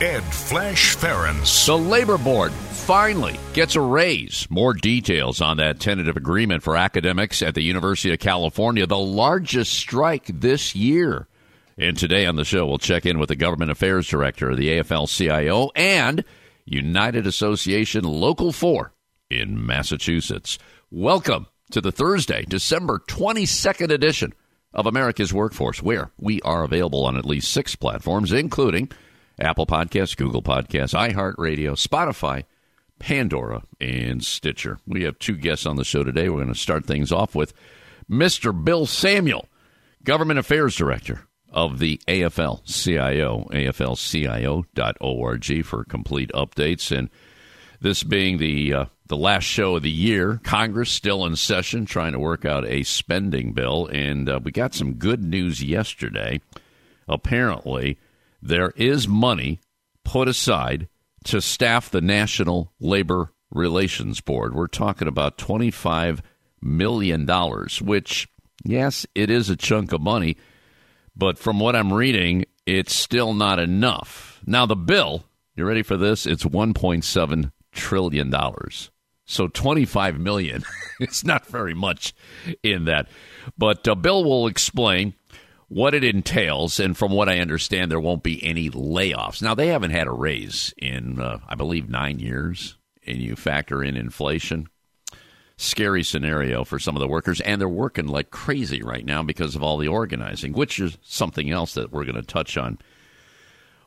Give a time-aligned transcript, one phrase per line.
[0.00, 1.66] Ed Flash Ferenc.
[1.66, 4.46] The Labor Board finally gets a raise.
[4.48, 9.72] More details on that tentative agreement for academics at the University of California, the largest
[9.74, 11.26] strike this year.
[11.76, 14.68] And today on the show, we'll check in with the Government Affairs Director of the
[14.68, 16.22] AFL CIO and
[16.64, 18.92] United Association Local 4
[19.30, 20.60] in Massachusetts.
[20.92, 24.32] Welcome to the Thursday, December 22nd edition
[24.72, 28.92] of America's Workforce, where we are available on at least six platforms, including
[29.38, 32.44] Apple Podcasts, Google Podcasts, iHeartRadio, Spotify,
[32.98, 34.78] Pandora, and Stitcher.
[34.86, 36.28] We have two guests on the show today.
[36.28, 37.52] We're going to start things off with
[38.10, 38.52] Mr.
[38.64, 39.48] Bill Samuel,
[40.02, 44.64] Government Affairs Director of the AFL CIO, aflcio.org
[45.64, 46.96] for complete updates.
[46.96, 47.08] And
[47.80, 52.12] this being the uh, the last show of the year, Congress still in session trying
[52.12, 56.40] to work out a spending bill, and uh, we got some good news yesterday.
[57.08, 57.98] Apparently,
[58.40, 59.60] there is money
[60.04, 60.88] put aside
[61.24, 64.54] to staff the National Labor Relations Board.
[64.54, 66.20] We're talking about $25
[66.60, 67.26] million,
[67.82, 68.28] which,
[68.64, 70.36] yes, it is a chunk of money,
[71.16, 74.40] but from what I'm reading, it's still not enough.
[74.46, 75.24] Now, the bill,
[75.56, 76.26] you ready for this?
[76.26, 78.34] It's $1.7 trillion.
[79.26, 80.64] So 25 million.
[81.00, 82.14] it's not very much
[82.62, 83.08] in that.
[83.56, 85.14] But uh, Bill will explain
[85.68, 89.42] what it entails, and from what I understand, there won't be any layoffs.
[89.42, 92.76] Now, they haven't had a raise in, uh, I believe, nine years,
[93.06, 94.68] and you factor in inflation.
[95.58, 99.56] Scary scenario for some of the workers, and they're working like crazy right now because
[99.56, 102.78] of all the organizing, which is something else that we're going to touch on.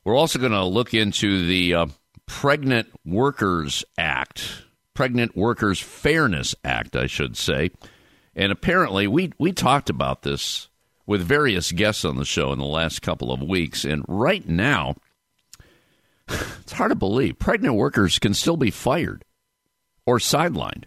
[0.04, 1.86] We're also going to look into the uh,
[2.26, 7.72] Pregnant Workers Act, Pregnant Workers Fairness Act, I should say.
[8.36, 10.68] And apparently, we, we talked about this
[11.12, 13.84] with various guests on the show in the last couple of weeks.
[13.84, 14.96] And right now,
[16.30, 19.26] it's hard to believe pregnant workers can still be fired
[20.06, 20.86] or sidelined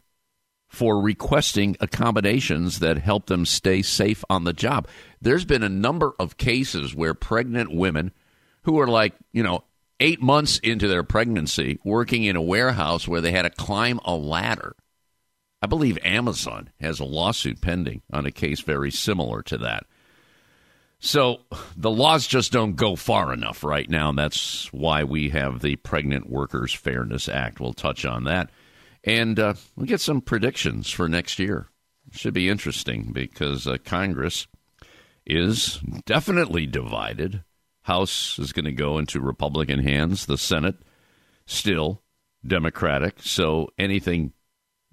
[0.66, 4.88] for requesting accommodations that help them stay safe on the job.
[5.20, 8.10] There's been a number of cases where pregnant women
[8.62, 9.64] who are like, you know,
[10.00, 14.16] eight months into their pregnancy working in a warehouse where they had to climb a
[14.16, 14.74] ladder.
[15.60, 19.84] I believe Amazon has a lawsuit pending on a case very similar to that.
[20.99, 21.41] So
[21.77, 25.77] the laws just don't go far enough right now, and that's why we have the
[25.77, 27.60] Pregnant Workers Fairness Act.
[27.60, 28.50] We'll touch on that.
[29.05, 31.69] And uh, we'll get some predictions for next year.
[32.12, 34.47] Should be interesting because uh, Congress
[35.27, 37.43] is definitely divided.
[37.82, 40.76] House is going to go into Republican hands, the Senate
[41.47, 42.03] still
[42.47, 43.16] Democratic.
[43.21, 44.32] So anything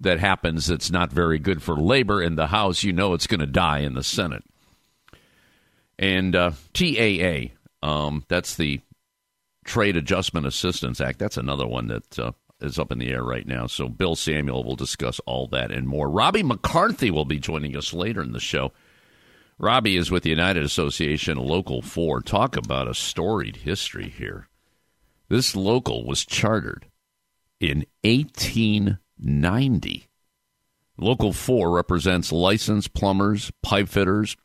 [0.00, 3.40] that happens that's not very good for labor in the House, you know it's going
[3.40, 4.44] to die in the Senate.
[5.98, 7.50] And uh, TAA,
[7.82, 8.80] um, that's the
[9.64, 11.18] Trade Adjustment Assistance Act.
[11.18, 13.66] That's another one that uh, is up in the air right now.
[13.66, 16.08] So Bill Samuel will discuss all that and more.
[16.08, 18.72] Robbie McCarthy will be joining us later in the show.
[19.58, 22.22] Robbie is with the United Association Local 4.
[22.22, 24.48] Talk about a storied history here.
[25.28, 26.86] This local was chartered
[27.60, 30.08] in 1890.
[30.98, 34.36] Local 4 represents licensed plumbers, pipe fitters,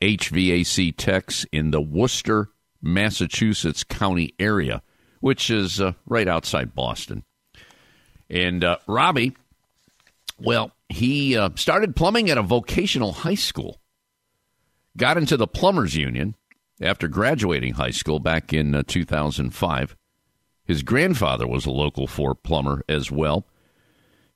[0.00, 2.48] HVAC techs in the Worcester,
[2.82, 4.82] Massachusetts county area,
[5.20, 7.24] which is uh, right outside Boston.
[8.28, 9.36] And uh, Robbie,
[10.38, 13.80] well, he uh, started plumbing at a vocational high school,
[14.96, 16.34] got into the plumbers union
[16.80, 19.96] after graduating high school back in uh, 2005.
[20.64, 23.44] His grandfather was a local four plumber as well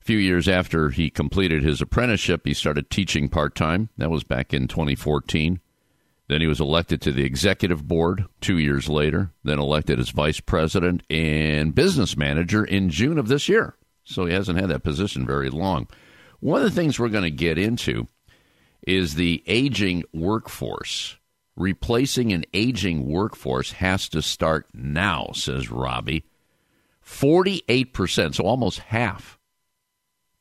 [0.05, 3.89] few years after he completed his apprenticeship, he started teaching part time.
[3.97, 5.59] That was back in 2014.
[6.27, 10.39] Then he was elected to the executive board two years later, then elected as vice
[10.39, 13.75] president and business manager in June of this year.
[14.03, 15.87] So he hasn't had that position very long.
[16.39, 18.07] One of the things we're going to get into
[18.85, 21.17] is the aging workforce.
[21.55, 26.25] Replacing an aging workforce has to start now, says Robbie.
[27.03, 29.39] 48%, so almost half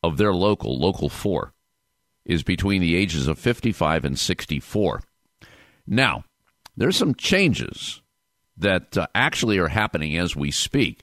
[0.04, 1.54] of their local, Local 4,
[2.26, 5.00] is between the ages of 55 and 64.
[5.86, 6.24] Now,
[6.76, 8.02] there's some changes
[8.58, 11.00] that uh, actually are happening as we speak.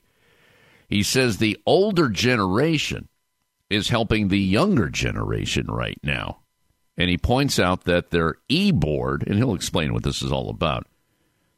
[0.88, 3.08] He says the older generation
[3.68, 6.38] is helping the younger generation right now.
[6.96, 10.48] And he points out that their e board, and he'll explain what this is all
[10.48, 10.86] about.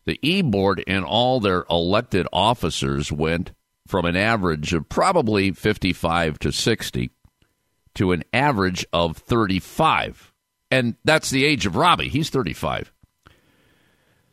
[0.07, 3.53] The e board and all their elected officers went
[3.87, 7.11] from an average of probably 55 to 60
[7.95, 10.33] to an average of 35.
[10.71, 12.09] And that's the age of Robbie.
[12.09, 12.93] He's 35.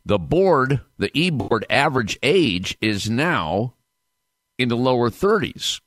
[0.06, 3.76] The board, the e board average age is now
[4.58, 5.82] in the lower 30s.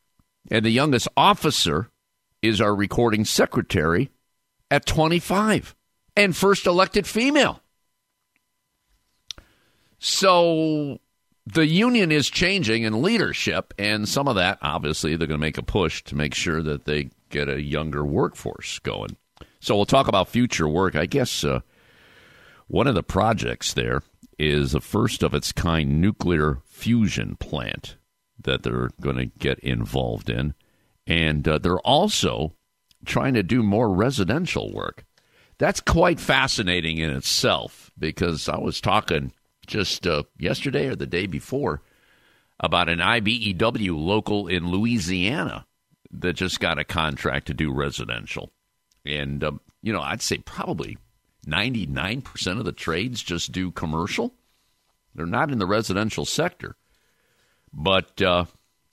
[0.50, 1.90] And the youngest officer
[2.42, 4.10] is our recording secretary
[4.70, 5.74] at 25
[6.16, 7.60] and first elected female.
[9.98, 11.00] So
[11.46, 15.58] the union is changing in leadership, and some of that, obviously, they're going to make
[15.58, 19.16] a push to make sure that they get a younger workforce going.
[19.60, 20.94] So we'll talk about future work.
[20.94, 21.60] I guess uh,
[22.68, 24.02] one of the projects there
[24.38, 27.96] is the first of its kind nuclear fusion plant
[28.40, 30.54] that they're going to get involved in.
[31.06, 32.54] And uh, they're also
[33.04, 35.04] trying to do more residential work.
[35.58, 39.32] That's quite fascinating in itself because I was talking
[39.66, 41.82] just uh, yesterday or the day before
[42.60, 45.66] about an IBEW local in Louisiana
[46.20, 48.52] that just got a contract to do residential.
[49.04, 50.98] And, um, you know, I'd say probably
[51.46, 54.34] 99% of the trades just do commercial.
[55.14, 56.76] They're not in the residential sector.
[57.72, 58.46] But uh,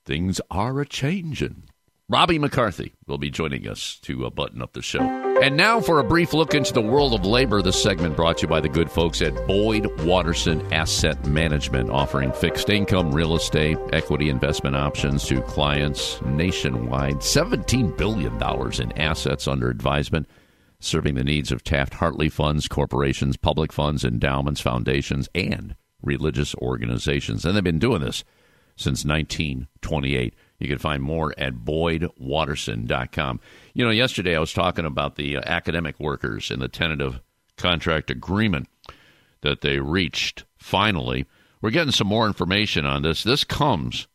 [0.04, 1.64] things are a changing.
[2.12, 5.00] Robbie McCarthy will be joining us to uh, button up the show.
[5.00, 7.62] And now for a brief look into the world of labor.
[7.62, 12.30] This segment brought to you by the good folks at Boyd Watterson Asset Management, offering
[12.34, 17.20] fixed income, real estate, equity investment options to clients nationwide.
[17.20, 18.34] $17 billion
[18.82, 20.28] in assets under advisement,
[20.80, 27.46] serving the needs of Taft Hartley funds, corporations, public funds, endowments, foundations, and religious organizations.
[27.46, 28.22] And they've been doing this
[28.76, 30.34] since 1928.
[30.62, 33.40] You can find more at boydwatterson.com.
[33.74, 37.20] You know, yesterday I was talking about the uh, academic workers and the tentative
[37.56, 38.68] contract agreement
[39.40, 41.26] that they reached finally.
[41.60, 43.24] We're getting some more information on this.
[43.24, 44.06] This comes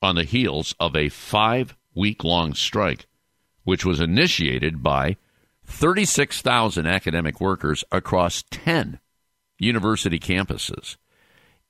[0.00, 3.06] on the heels of a five week long strike,
[3.64, 5.16] which was initiated by
[5.66, 9.00] 36,000 academic workers across 10
[9.58, 10.96] university campuses.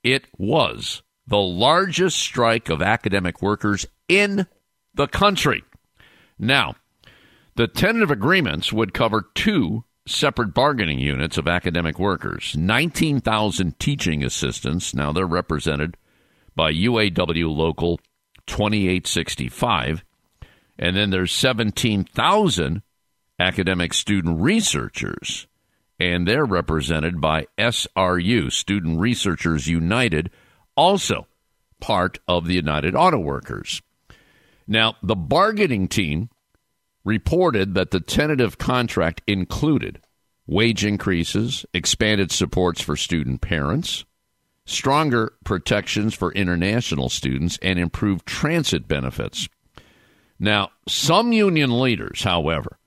[0.05, 4.47] It was the largest strike of academic workers in
[4.95, 5.63] the country.
[6.39, 6.75] Now,
[7.57, 14.95] the tentative agreements would cover two separate bargaining units of academic workers 19,000 teaching assistants.
[14.95, 15.97] Now they're represented
[16.55, 18.01] by UAW Local
[18.47, 20.05] 2865.
[20.79, 22.83] And then there's 17,000
[23.39, 25.47] academic student researchers.
[26.01, 30.31] And they're represented by SRU, Student Researchers United
[30.77, 31.27] also
[31.81, 33.83] part of the United Auto Workers.
[34.69, 36.29] Now, the bargaining team
[37.03, 40.01] reported that the tentative contract included
[40.47, 44.05] wage increases, expanded supports for student parents,
[44.67, 49.49] stronger protections for international students, and improved transit benefits.
[50.39, 52.79] Now, some union leaders, however,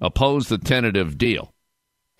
[0.00, 1.52] oppose the tentative deal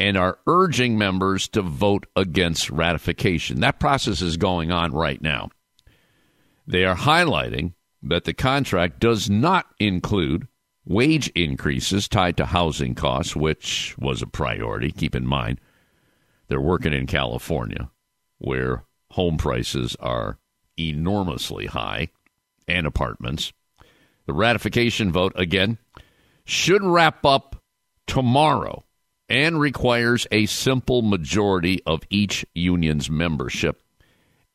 [0.00, 3.60] and are urging members to vote against ratification.
[3.60, 5.50] That process is going on right now.
[6.66, 10.48] They are highlighting that the contract does not include
[10.84, 14.90] wage increases tied to housing costs, which was a priority.
[14.90, 15.60] Keep in mind,
[16.48, 17.90] they're working in California,
[18.38, 20.38] where home prices are
[20.78, 22.08] enormously high
[22.66, 23.52] and apartments.
[24.26, 25.78] The ratification vote, again,
[26.44, 27.62] should wrap up
[28.06, 28.84] tomorrow
[29.28, 33.82] and requires a simple majority of each union's membership.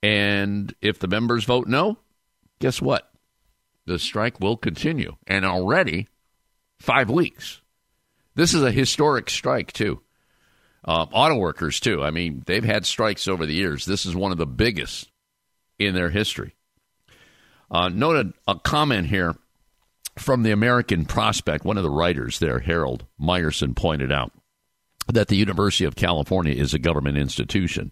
[0.04, 1.98] And if the members vote no,
[2.60, 3.10] guess what?
[3.86, 5.16] The strike will continue.
[5.28, 6.08] And already,
[6.80, 7.62] five weeks.
[8.36, 10.02] This is a historic strike, too.
[10.84, 12.04] Uh, auto workers, too.
[12.04, 13.86] I mean, they've had strikes over the years.
[13.86, 15.10] This is one of the biggest
[15.80, 16.56] in their history.
[17.72, 19.36] Uh, noted a comment here
[20.18, 21.66] from the American Prospect.
[21.66, 24.32] One of the writers there, Harold Meyerson, pointed out
[25.08, 27.92] that the University of California is a government institution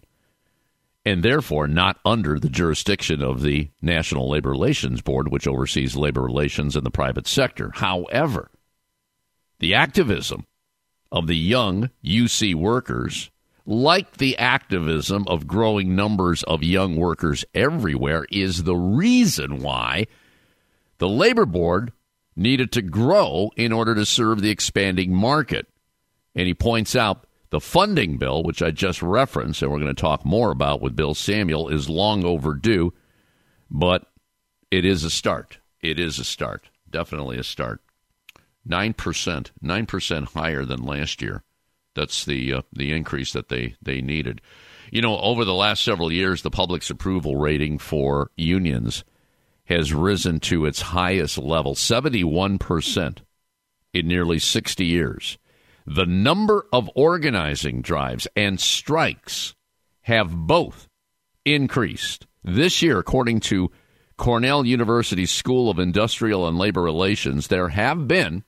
[1.04, 6.22] and therefore not under the jurisdiction of the National Labor Relations Board, which oversees labor
[6.22, 7.70] relations in the private sector.
[7.74, 8.50] However,
[9.58, 10.46] the activism
[11.12, 13.30] of the young UC workers,
[13.66, 20.06] like the activism of growing numbers of young workers everywhere, is the reason why
[20.98, 21.92] the Labor Board
[22.34, 25.66] needed to grow in order to serve the expanding market.
[26.34, 30.00] And he points out the funding bill, which I just referenced, and we're going to
[30.00, 32.92] talk more about with Bill Samuel, is long overdue,
[33.70, 34.10] but
[34.72, 35.58] it is a start.
[35.80, 36.68] It is a start.
[36.90, 37.80] Definitely a start.
[38.64, 41.44] nine percent, nine percent higher than last year.
[41.94, 44.40] That's the uh, the increase that they they needed.
[44.90, 49.04] You know, over the last several years, the public's approval rating for unions
[49.66, 53.22] has risen to its highest level, seventy one percent,
[53.92, 55.38] in nearly sixty years.
[55.86, 59.54] The number of organizing drives and strikes
[60.02, 60.88] have both
[61.44, 63.70] increased this year, according to
[64.16, 67.48] Cornell University School of Industrial and Labor Relations.
[67.48, 68.44] There have been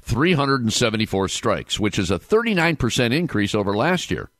[0.00, 4.30] 374 strikes, which is a 39% increase over last year,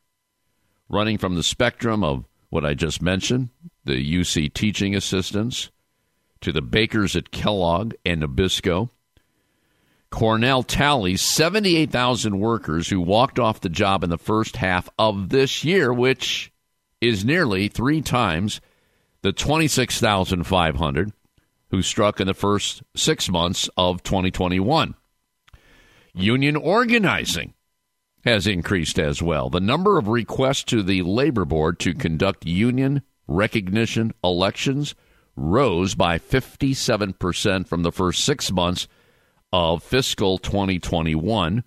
[0.88, 3.48] running from the spectrum of what I just mentioned
[3.84, 5.70] the UC teaching assistants
[6.40, 8.90] to the bakers at Kellogg and Nabisco
[10.12, 15.64] Cornell tallies 78,000 workers who walked off the job in the first half of this
[15.64, 16.52] year, which
[17.00, 18.60] is nearly three times
[19.22, 21.12] the 26,500
[21.70, 24.94] who struck in the first six months of 2021.
[26.14, 27.54] Union organizing
[28.26, 29.48] has increased as well.
[29.48, 34.94] The number of requests to the Labor Board to conduct union recognition elections
[35.36, 38.86] rose by 57% from the first six months
[39.52, 41.64] of fiscal 2021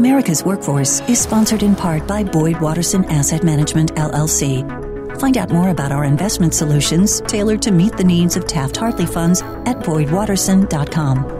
[0.00, 4.64] America's Workforce is sponsored in part by Boyd Watterson Asset Management, LLC.
[5.20, 9.04] Find out more about our investment solutions tailored to meet the needs of Taft Hartley
[9.04, 11.39] funds at BoydWatterson.com.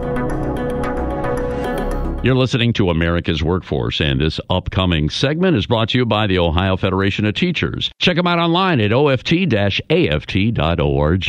[2.22, 6.38] You're listening to America's Workforce, and this upcoming segment is brought to you by the
[6.38, 7.90] Ohio Federation of Teachers.
[7.98, 11.24] Check them out online at oft aft.org.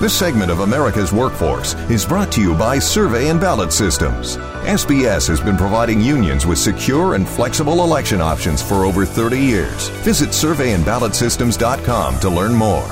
[0.00, 4.38] This segment of America's Workforce is brought to you by Survey and Ballot Systems.
[4.64, 9.90] SBS has been providing unions with secure and flexible election options for over 30 years.
[10.00, 12.88] Visit surveyandballotsystems.com to learn more.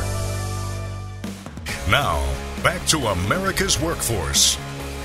[1.90, 2.22] Now,
[2.62, 4.58] back to America's Workforce.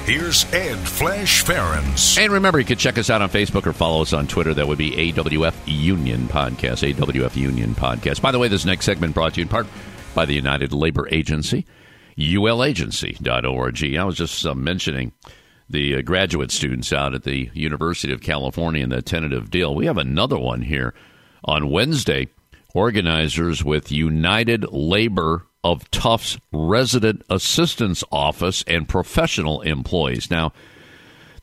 [0.06, 2.18] Here's Ed Flash Ferenc.
[2.22, 4.54] And remember, you can check us out on Facebook or follow us on Twitter.
[4.54, 6.94] That would be AWF Union Podcast.
[6.94, 8.22] AWF Union Podcast.
[8.22, 9.66] By the way, this next segment brought to you in part
[10.14, 11.66] by the United Labor Agency,
[12.18, 13.98] ulagency.org.
[13.98, 15.14] I was just uh, mentioning
[15.70, 19.74] the uh, graduate students out at the University of California and the tentative deal.
[19.74, 20.94] We have another one here
[21.46, 22.28] on Wednesday.
[22.76, 30.30] Organizers with United Labor of Tufts Resident Assistants Office and professional employees.
[30.30, 30.54] Now,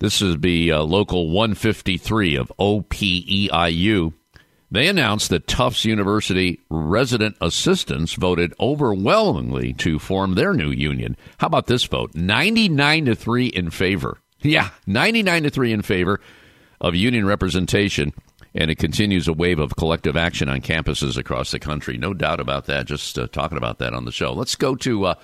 [0.01, 4.13] this is be uh, Local 153 of OPEIU.
[4.73, 11.17] They announced that Tufts University resident assistants voted overwhelmingly to form their new union.
[11.39, 12.15] How about this vote?
[12.15, 14.19] 99 to 3 in favor.
[14.43, 16.21] Yeah, 99 to 3 in favor
[16.81, 18.13] of union representation
[18.55, 21.97] and it continues a wave of collective action on campuses across the country.
[21.97, 22.87] No doubt about that.
[22.87, 24.33] Just uh, talking about that on the show.
[24.33, 25.15] Let's go to uh,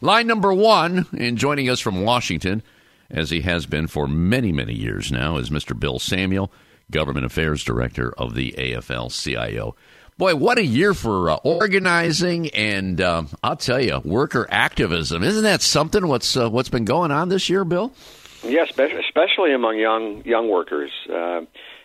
[0.00, 1.06] line number one.
[1.18, 2.62] And joining us from Washington,
[3.10, 5.78] as he has been for many, many years now, is Mr.
[5.78, 6.52] Bill Samuel,
[6.90, 9.74] Government Affairs Director of the AFL CIO.
[10.16, 15.24] Boy, what a year for uh, organizing and um, I'll tell you, worker activism.
[15.24, 16.06] Isn't that something?
[16.06, 17.92] What's uh, what's been going on this year, Bill?
[18.44, 20.92] Yes, especially among young young workers.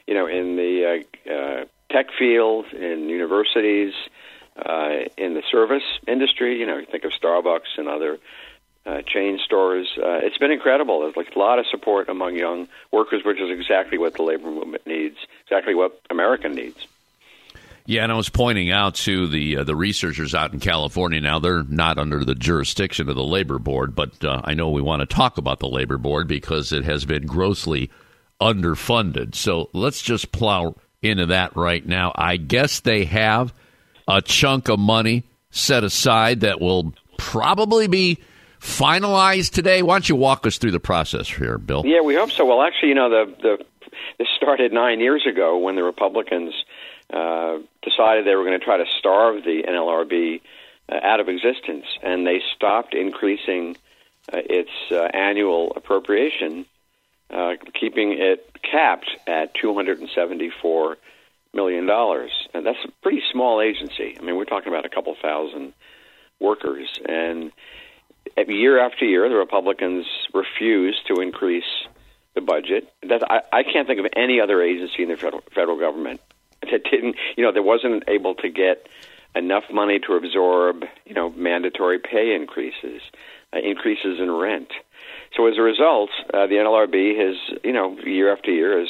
[0.09, 3.93] You know, in the uh, uh, tech field, in universities,
[4.65, 6.59] uh, in the service industry.
[6.59, 8.17] You know, you think of Starbucks and other
[8.85, 9.87] uh, chain stores.
[9.97, 11.01] Uh, it's been incredible.
[11.01, 14.49] There's like a lot of support among young workers, which is exactly what the labor
[14.49, 16.87] movement needs, exactly what America needs.
[17.85, 21.19] Yeah, and I was pointing out to the uh, the researchers out in California.
[21.21, 24.81] Now they're not under the jurisdiction of the labor board, but uh, I know we
[24.81, 27.89] want to talk about the labor board because it has been grossly
[28.41, 29.35] underfunded.
[29.35, 32.11] So let's just plow into that right now.
[32.15, 33.53] I guess they have
[34.07, 38.19] a chunk of money set aside that will probably be
[38.59, 39.81] finalized today.
[39.81, 41.83] Why don't you walk us through the process here, Bill?
[41.85, 42.45] Yeah, we hope so.
[42.45, 43.65] Well, actually, you know, the the
[44.17, 46.53] this started nine years ago when the Republicans
[47.11, 50.41] uh, decided they were going to try to starve the NLRB
[50.89, 53.77] uh, out of existence, and they stopped increasing
[54.31, 56.65] uh, its uh, annual appropriation,
[57.29, 60.97] uh, keeping it capped at 274
[61.53, 62.31] million dollars.
[62.53, 64.15] And that's a pretty small agency.
[64.19, 65.73] I mean, we're talking about a couple thousand
[66.39, 67.51] workers, and
[68.47, 71.87] year after year, the Republicans refuse to increase
[72.35, 72.91] the budget.
[73.07, 76.21] That I, I can't think of any other agency in the federal, federal government
[76.61, 78.87] that didn't, you know, that wasn't able to get
[79.35, 83.01] enough money to absorb, you know, mandatory pay increases,
[83.53, 84.69] uh, increases in rent.
[85.35, 88.89] So as a result, uh, the NLRB has, you know, year after year has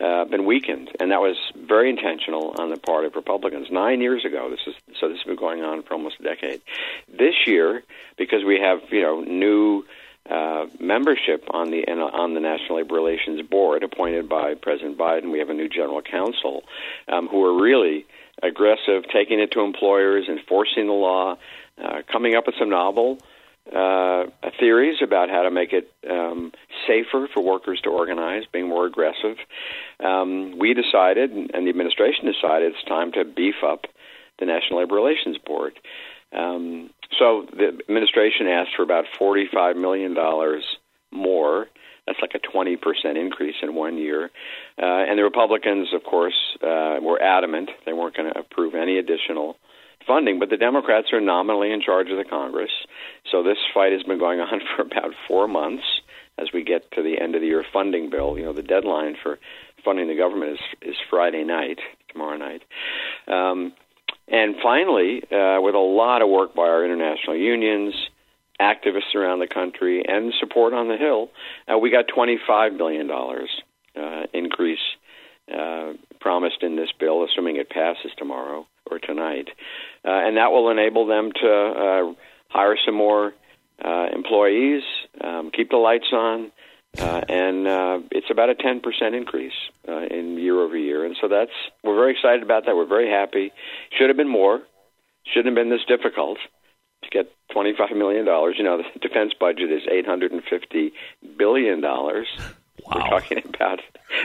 [0.00, 3.68] uh, been weakened, and that was very intentional on the part of Republicans.
[3.70, 6.60] Nine years ago, this is so this has been going on for almost a decade.
[7.08, 7.82] This year,
[8.16, 9.84] because we have, you know, new
[10.28, 15.30] uh, membership on the on the National Labor Relations Board, appointed by President Biden.
[15.30, 16.64] We have a new general counsel
[17.08, 18.06] um, who are really
[18.42, 21.36] aggressive, taking it to employers, enforcing the law,
[21.82, 23.18] uh, coming up with some novel
[23.72, 24.24] uh,
[24.58, 26.52] theories about how to make it um,
[26.86, 29.36] safer for workers to organize, being more aggressive.
[30.00, 33.86] Um, we decided, and the administration decided, it's time to beef up
[34.38, 35.78] the National Labor Relations Board.
[36.32, 40.14] Um, so the administration asked for about $45 million
[41.10, 41.68] more.
[42.06, 42.76] That's like a 20%
[43.16, 44.30] increase in one year.
[44.76, 48.98] Uh, and the Republicans, of course, uh, were adamant they weren't going to approve any
[48.98, 49.56] additional
[50.06, 52.70] funding, but the Democrats are nominally in charge of the Congress.
[53.30, 55.84] So this fight has been going on for about four months
[56.38, 58.38] as we get to the end of the year funding bill.
[58.38, 59.38] You know, the deadline for
[59.84, 61.78] funding the government is, is Friday night,
[62.10, 62.62] tomorrow night.
[63.28, 63.72] Um,
[64.26, 67.94] and finally, uh, with a lot of work by our international unions,
[68.60, 71.28] activists around the country, and support on the Hill,
[71.72, 74.78] uh, we got $25 million uh, increase
[75.54, 79.48] uh, promised in this bill, assuming it passes tomorrow or tonight.
[80.04, 82.14] Uh, and that will enable them to uh,
[82.48, 83.32] hire some more
[83.82, 84.82] employees,
[85.20, 86.50] um, keep the lights on,
[86.98, 88.80] uh, and uh, it's about a 10%
[89.16, 89.52] increase
[89.88, 91.04] uh, in year over year.
[91.04, 91.50] And so that's
[91.82, 92.76] we're very excited about that.
[92.76, 93.52] We're very happy.
[93.98, 94.60] Should have been more.
[95.26, 96.38] Shouldn't have been this difficult
[97.02, 98.54] to get 25 million dollars.
[98.58, 100.92] You know, the defense budget is 850
[101.36, 102.28] billion dollars.
[102.86, 102.92] Wow.
[102.94, 103.80] We're talking about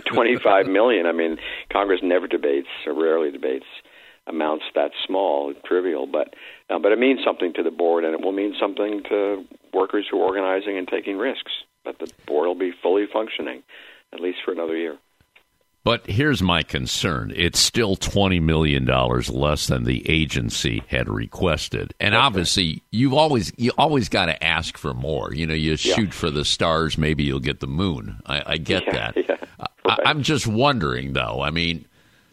[0.06, 1.06] 25 million.
[1.08, 1.38] I mean,
[1.72, 3.66] Congress never debates or rarely debates
[4.30, 6.36] amounts that small, trivial, but
[6.70, 10.06] uh, but it means something to the board, and it will mean something to workers
[10.10, 11.52] who are organizing and taking risks
[11.84, 13.64] but the board will be fully functioning
[14.14, 14.98] at least for another year.
[15.84, 17.32] But here's my concern.
[17.36, 21.94] It's still $20 million less than the agency had requested.
[22.00, 25.34] And That's obviously, you've always you always got to ask for more.
[25.34, 26.12] You know, you shoot yeah.
[26.12, 28.22] for the stars, maybe you'll get the moon.
[28.26, 29.18] I, I get yeah, that.
[29.18, 29.36] Yeah,
[29.86, 30.00] right.
[30.06, 31.42] I, am just wondering, though.
[31.42, 31.86] I mean,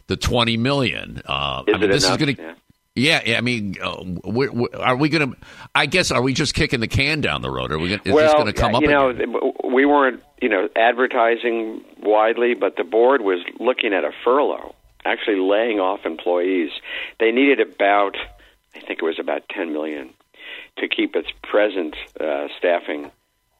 [0.07, 1.21] the 20 million.
[1.25, 2.19] Uh, is I mean, this enough?
[2.19, 2.55] is going to
[2.97, 5.37] yeah, I mean, uh, we're, we're, are we going to?
[5.75, 7.71] I guess are we just kicking the can down the road?
[7.71, 7.89] Are we?
[7.89, 8.81] Gonna, is well, this going to come up?
[8.81, 9.35] You know, again?
[9.71, 14.73] we weren't, you know, advertising widely, but the board was looking at a furlough,
[15.05, 16.71] actually laying off employees.
[17.19, 18.17] They needed about,
[18.75, 20.09] I think it was about ten million,
[20.79, 23.11] to keep its present uh, staffing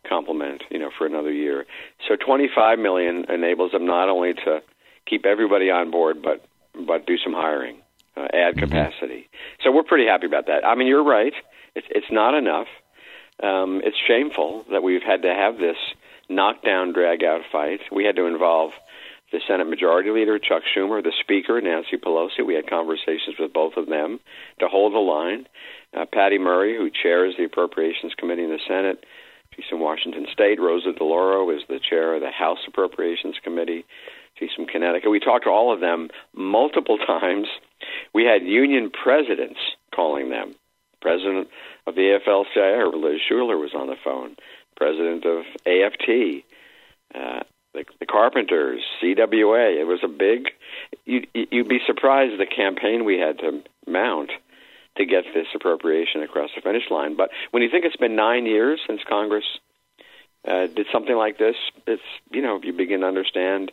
[0.10, 1.68] complement, you know, for another year.
[2.08, 4.64] So twenty-five million enables them not only to
[5.10, 7.78] keep everybody on board, but but do some hiring
[8.18, 8.60] uh, add mm-hmm.
[8.60, 9.30] capacity.
[9.64, 10.66] So we're pretty happy about that.
[10.66, 11.34] I mean, you're right.
[11.76, 12.68] It's it's not enough.
[13.42, 15.78] Um, it's shameful that we've had to have this
[16.30, 17.82] knockdown, drag out fight.
[17.92, 18.72] We had to involve
[19.32, 22.46] the Senate Majority Leader Chuck Schumer, the Speaker Nancy Pelosi.
[22.46, 24.20] We had conversations with both of them
[24.60, 25.48] to hold the line.
[25.96, 29.06] Uh, Patty Murray, who chairs the Appropriations Committee in the Senate,
[29.56, 30.60] she's in Washington State.
[30.60, 33.86] Rosa DeLauro is the chair of the House Appropriations Committee.
[34.40, 35.10] She's from Connecticut.
[35.10, 37.48] We talked to all of them multiple times.
[38.14, 39.60] We had union presidents
[39.94, 40.56] calling them.
[41.02, 41.48] President
[41.86, 44.36] of the AFL-CIO, Liz Shuler, was on the phone.
[44.76, 46.44] President of AFT,
[47.16, 49.80] uh, the, the Carpenters, CWA.
[49.80, 50.50] It was a big.
[51.06, 54.32] You'd, you'd be surprised the campaign we had to mount
[54.98, 57.16] to get this appropriation across the finish line.
[57.16, 59.46] But when you think it's been nine years since Congress
[60.48, 63.72] uh, did something like this, it's you know you begin to understand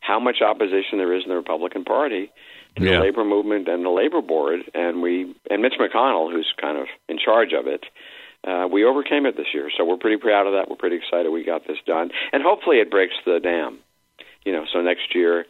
[0.00, 2.30] how much opposition there is in the Republican Party
[2.76, 2.92] to Yeah.
[2.96, 6.88] the labor movement and the labor board, and we and Mitch McConnell, who's kind of
[7.08, 7.84] in charge of it.
[8.42, 10.70] Uh, we overcame it this year, so we're pretty proud of that.
[10.70, 13.78] We're pretty excited we got this done, and hopefully it breaks the dam.
[14.46, 15.44] You know, so next year,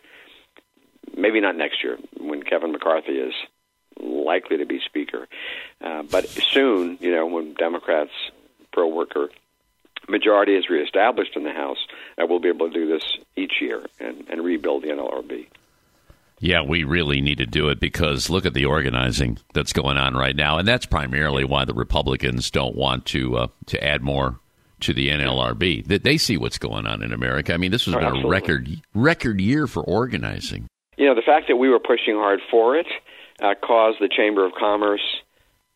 [1.17, 3.35] maybe not next year when Kevin McCarthy is
[4.01, 5.29] likely to be speaker,
[5.83, 8.11] uh, but soon, you know, when Democrats
[8.73, 9.29] pro worker
[10.09, 11.79] majority is reestablished in the House,
[12.19, 13.03] uh, we'll be able to do this
[13.37, 15.47] each year and, and rebuild the NLRB.
[16.43, 20.15] Yeah, we really need to do it because look at the organizing that's going on
[20.15, 24.41] right now, and that's primarily why the Republicans don't want to uh, to add more
[24.81, 25.87] to the NLRB.
[25.89, 27.53] That they see what's going on in America.
[27.53, 30.67] I mean, this has Oh, been a record record year for organizing.
[30.97, 32.87] You know, the fact that we were pushing hard for it
[33.43, 35.05] uh, caused the Chamber of Commerce,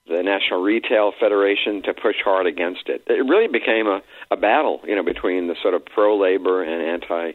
[0.07, 3.05] the National Retail Federation to push hard against it.
[3.07, 7.03] It really became a, a battle, you know, between the sort of pro labor and
[7.03, 7.33] anti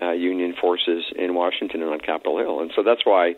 [0.00, 2.60] uh, union forces in Washington and on Capitol Hill.
[2.60, 3.34] And so that's why,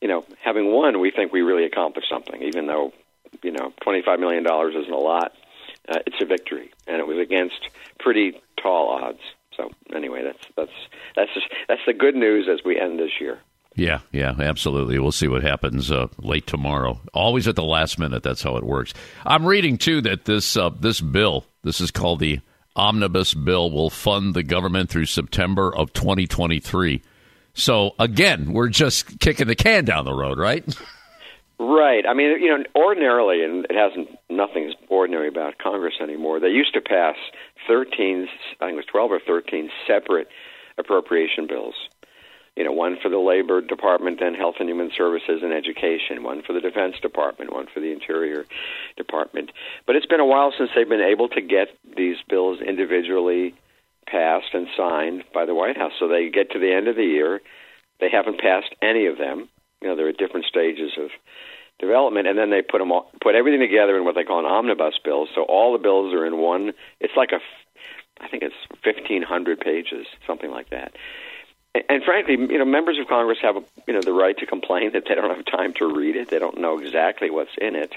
[0.00, 2.92] you know, having won, we think we really accomplished something, even though,
[3.42, 5.32] you know, $25 million isn't a lot.
[5.88, 9.20] Uh, it's a victory, and it was against pretty tall odds.
[9.54, 10.72] So anyway, that's that's
[11.14, 13.38] that's just, that's the good news as we end this year.
[13.76, 14.98] Yeah, yeah, absolutely.
[14.98, 17.00] We'll see what happens uh, late tomorrow.
[17.12, 18.22] Always at the last minute.
[18.22, 18.94] That's how it works.
[19.26, 22.40] I'm reading too that this uh, this bill, this is called the
[22.76, 27.02] omnibus bill, will fund the government through September of 2023.
[27.54, 30.64] So again, we're just kicking the can down the road, right?
[31.58, 32.04] Right.
[32.06, 36.40] I mean, you know, ordinarily, and it hasn't nothing is ordinary about Congress anymore.
[36.40, 37.16] They used to pass
[37.66, 38.28] thirteen,
[38.60, 40.28] I think it was twelve or thirteen separate
[40.78, 41.74] appropriation bills.
[42.56, 46.42] You know, one for the Labor Department and Health and Human Services and Education, one
[46.42, 48.44] for the Defense Department, one for the Interior
[48.96, 49.50] Department.
[49.86, 53.54] But it's been a while since they've been able to get these bills individually
[54.06, 55.92] passed and signed by the White House.
[55.98, 57.40] So they get to the end of the year,
[58.00, 59.48] they haven't passed any of them.
[59.82, 61.10] You know, they're at different stages of
[61.80, 64.46] development, and then they put them all, put everything together in what they call an
[64.46, 65.26] omnibus bill.
[65.34, 66.72] So all the bills are in one.
[67.00, 67.40] It's like a,
[68.22, 70.94] I think it's fifteen hundred pages, something like that.
[71.74, 74.92] And, frankly, you know, members of Congress have a, you know the right to complain
[74.92, 76.28] that they don't have time to read it.
[76.28, 77.94] They don't know exactly what's in it.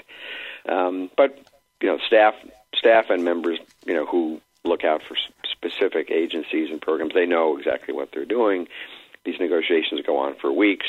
[0.68, 1.38] Um, but
[1.80, 2.34] you know, staff
[2.74, 5.16] staff and members, you know, who look out for
[5.50, 8.66] specific agencies and programs, they know exactly what they're doing.
[9.24, 10.86] These negotiations go on for weeks,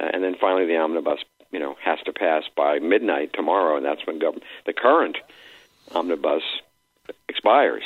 [0.00, 1.20] uh, and then finally the omnibus,
[1.52, 5.18] you know, has to pass by midnight tomorrow, and that's when gov- the current
[5.94, 6.42] omnibus
[7.28, 7.84] expires.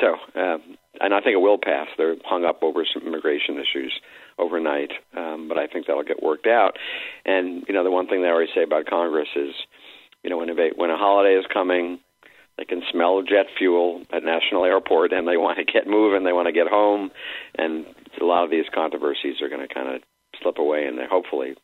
[0.00, 1.88] So, um, and I think it will pass.
[1.96, 3.92] They're hung up over some immigration issues
[4.38, 6.76] overnight, um, but I think that'll get worked out.
[7.24, 9.54] And you know, the one thing they always say about Congress is,
[10.22, 11.98] you know, when a when a holiday is coming,
[12.56, 16.24] they can smell jet fuel at National Airport, and they want to get moving.
[16.24, 17.10] They want to get home,
[17.56, 17.86] and
[18.20, 20.02] a lot of these controversies are going to kind of
[20.42, 21.54] slip away, and they hopefully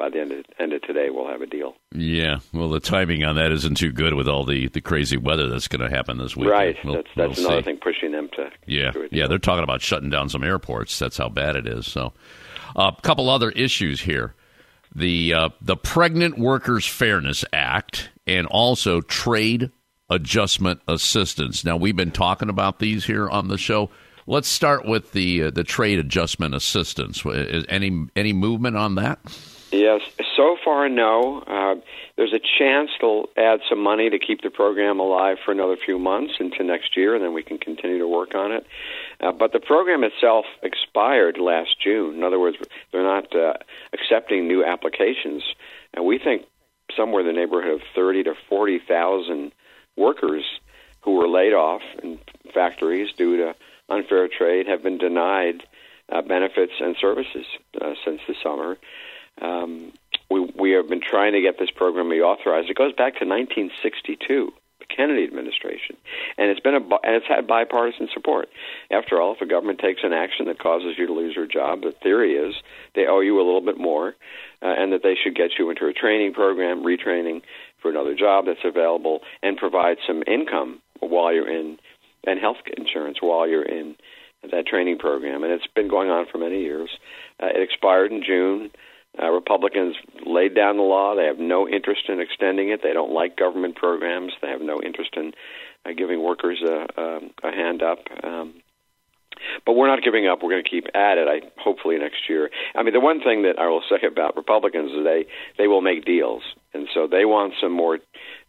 [0.00, 1.74] by the end of, end of today we'll have a deal.
[1.94, 2.38] Yeah.
[2.54, 5.68] Well, the timing on that isn't too good with all the, the crazy weather that's
[5.68, 6.48] going to happen this week.
[6.48, 6.74] right.
[6.82, 7.66] We'll- that's that's we'll another see.
[7.66, 10.98] thing pushing them to Yeah, yeah, they're talking about shutting down some airports.
[10.98, 11.86] That's how bad it is.
[11.86, 12.14] So,
[12.74, 14.34] a couple other issues here:
[14.94, 19.70] the uh, the Pregnant Workers Fairness Act, and also trade
[20.08, 21.62] adjustment assistance.
[21.64, 23.90] Now, we've been talking about these here on the show.
[24.26, 27.22] Let's start with the uh, the trade adjustment assistance.
[27.26, 29.18] Is any any movement on that?
[29.72, 30.00] Yes.
[30.36, 31.42] So far, no.
[31.46, 31.76] Uh,
[32.16, 35.98] there's a chance they'll add some money to keep the program alive for another few
[35.98, 38.66] months into next year, and then we can continue to work on it.
[39.20, 42.16] Uh, but the program itself expired last June.
[42.16, 42.56] In other words,
[42.90, 43.54] they're not uh,
[43.92, 45.44] accepting new applications,
[45.94, 46.46] and we think
[46.96, 49.52] somewhere in the neighborhood of thirty to forty thousand
[49.96, 50.44] workers
[51.02, 52.18] who were laid off in
[52.52, 53.54] factories due to
[53.88, 55.62] unfair trade have been denied
[56.10, 57.46] uh, benefits and services
[57.80, 58.76] uh, since the summer.
[59.40, 59.92] Um,
[60.30, 62.70] we we have been trying to get this program reauthorized.
[62.70, 65.96] It goes back to 1962, the Kennedy administration,
[66.38, 68.48] and it's been a and it's had bipartisan support.
[68.90, 71.82] After all, if a government takes an action that causes you to lose your job,
[71.82, 72.54] the theory is
[72.94, 74.14] they owe you a little bit more,
[74.62, 77.42] uh, and that they should get you into a training program, retraining
[77.82, 81.78] for another job that's available, and provide some income while you're in
[82.26, 83.96] and health insurance while you're in
[84.50, 86.90] that training program, and it's been going on for many years.
[87.42, 88.70] Uh, it expired in June.
[89.20, 91.16] Uh, Republicans laid down the law.
[91.16, 92.80] They have no interest in extending it.
[92.82, 94.32] They don't like government programs.
[94.40, 95.32] They have no interest in
[95.84, 97.98] uh, giving workers a, a, a hand up.
[98.22, 98.54] Um,
[99.64, 100.42] but we're not giving up.
[100.42, 101.28] We're going to keep at it.
[101.28, 102.50] I hopefully next year.
[102.74, 105.24] I mean, the one thing that I will say about Republicans is they
[105.58, 106.42] they will make deals,
[106.74, 107.98] and so they want some more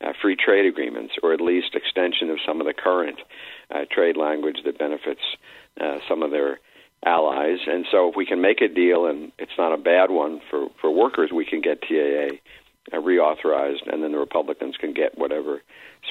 [0.01, 3.19] uh, free trade agreements, or at least extension of some of the current
[3.73, 5.21] uh, trade language that benefits
[5.79, 6.59] uh, some of their
[7.05, 7.59] allies.
[7.67, 10.67] And so, if we can make a deal, and it's not a bad one for
[10.79, 12.35] for workers, we can get TAA
[12.91, 15.61] uh, reauthorized, and then the Republicans can get whatever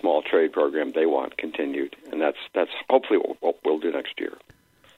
[0.00, 4.36] small trade program they want continued, and that's that's hopefully what we'll do next year.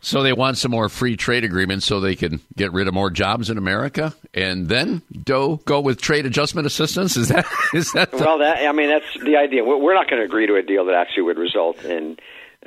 [0.04, 3.08] So they want some more free trade agreements so they can get rid of more
[3.08, 7.16] jobs in America, and then go go with trade adjustment assistance.
[7.16, 8.10] Is that is that?
[8.10, 9.64] The- well, that I mean that's the idea.
[9.64, 12.18] We're not going to agree to a deal that actually would result in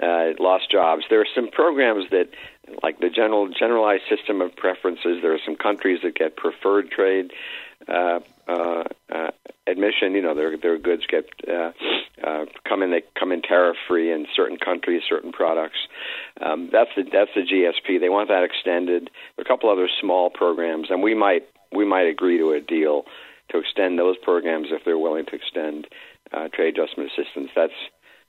[0.01, 1.03] uh, lost jobs.
[1.09, 2.29] There are some programs that,
[2.83, 5.19] like the general generalized system of preferences.
[5.21, 7.31] There are some countries that get preferred trade.
[7.87, 9.31] Uh, uh, uh,
[9.67, 10.13] admission.
[10.13, 11.71] You know, their their goods get uh,
[12.23, 12.91] uh, come in.
[12.91, 15.77] They come in tariff free in certain countries, certain products.
[16.41, 17.99] Um, that's the that's the GSP.
[17.99, 19.09] They want that extended.
[19.35, 21.43] There are a couple other small programs, and we might
[21.75, 23.03] we might agree to a deal
[23.49, 25.87] to extend those programs if they're willing to extend
[26.33, 27.49] uh, trade adjustment assistance.
[27.55, 27.73] That's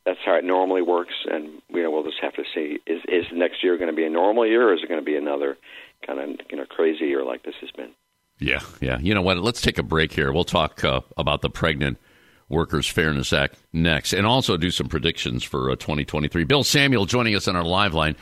[0.06, 3.24] that's how it normally works, and you know we'll just have to see is is
[3.32, 5.58] next year going to be a normal year, or is it going to be another
[6.06, 7.90] kind of you know crazy year like this has been?
[8.38, 8.98] Yeah, yeah.
[9.00, 9.38] You know what?
[9.38, 10.32] Let's take a break here.
[10.32, 11.98] We'll talk uh, about the Pregnant
[12.48, 16.44] Workers Fairness Act next, and also do some predictions for uh, 2023.
[16.44, 18.14] Bill Samuel joining us on our live line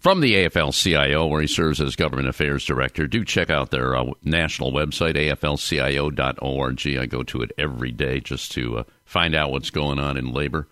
[0.00, 3.06] from the AFL CIO, where he serves as Government Affairs Director.
[3.06, 6.98] Do check out their uh, national website, aflcio.org.
[6.98, 10.32] I go to it every day just to uh, find out what's going on in
[10.32, 10.66] labor.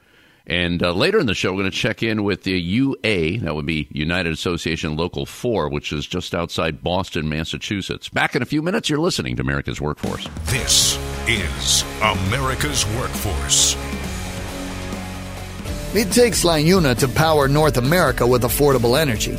[0.51, 3.55] And uh, later in the show, we're going to check in with the UA, that
[3.55, 8.09] would be United Association Local 4, which is just outside Boston, Massachusetts.
[8.09, 10.27] Back in a few minutes, you're listening to America's Workforce.
[10.47, 13.77] This is America's Workforce.
[15.95, 19.39] It takes LIUNA to power North America with affordable energy.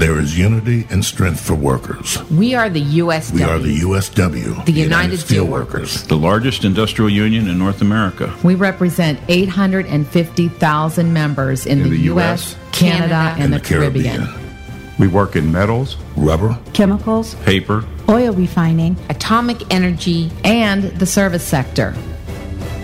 [0.00, 2.24] There is unity and strength for workers.
[2.30, 3.34] We are the USW.
[3.34, 8.34] We are the USW, the United, Steelworkers, the largest industrial union in North America.
[8.42, 13.62] We represent 850,000 members in, in the, the, U.S., Canada, Canada and, and, the, the
[13.62, 14.24] Caribbean.
[14.24, 14.96] Caribbean.
[14.98, 21.94] We work in metals, rubber, chemicals, paper, oil refining, atomic energy, and the service sector.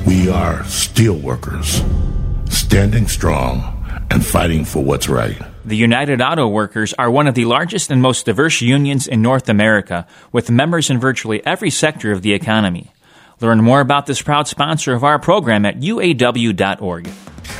[0.06, 1.82] We are steelworkers,
[2.52, 5.40] standing strong and fighting for what's right.
[5.66, 9.48] The United Auto Workers are one of the largest and most diverse unions in North
[9.48, 12.92] America, with members in virtually every sector of the economy.
[13.40, 17.10] Learn more about this proud sponsor of our program at uaw.org.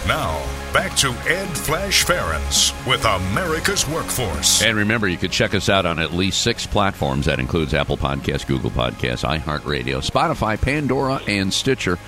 [0.06, 4.62] Now, back to Ed Flash Ferenc with America's Workforce.
[4.62, 7.26] And remember, you can check us out on at least six platforms.
[7.26, 11.98] That includes Apple Podcasts, Google Podcasts, iHeartRadio, Spotify, Pandora, and Stitcher.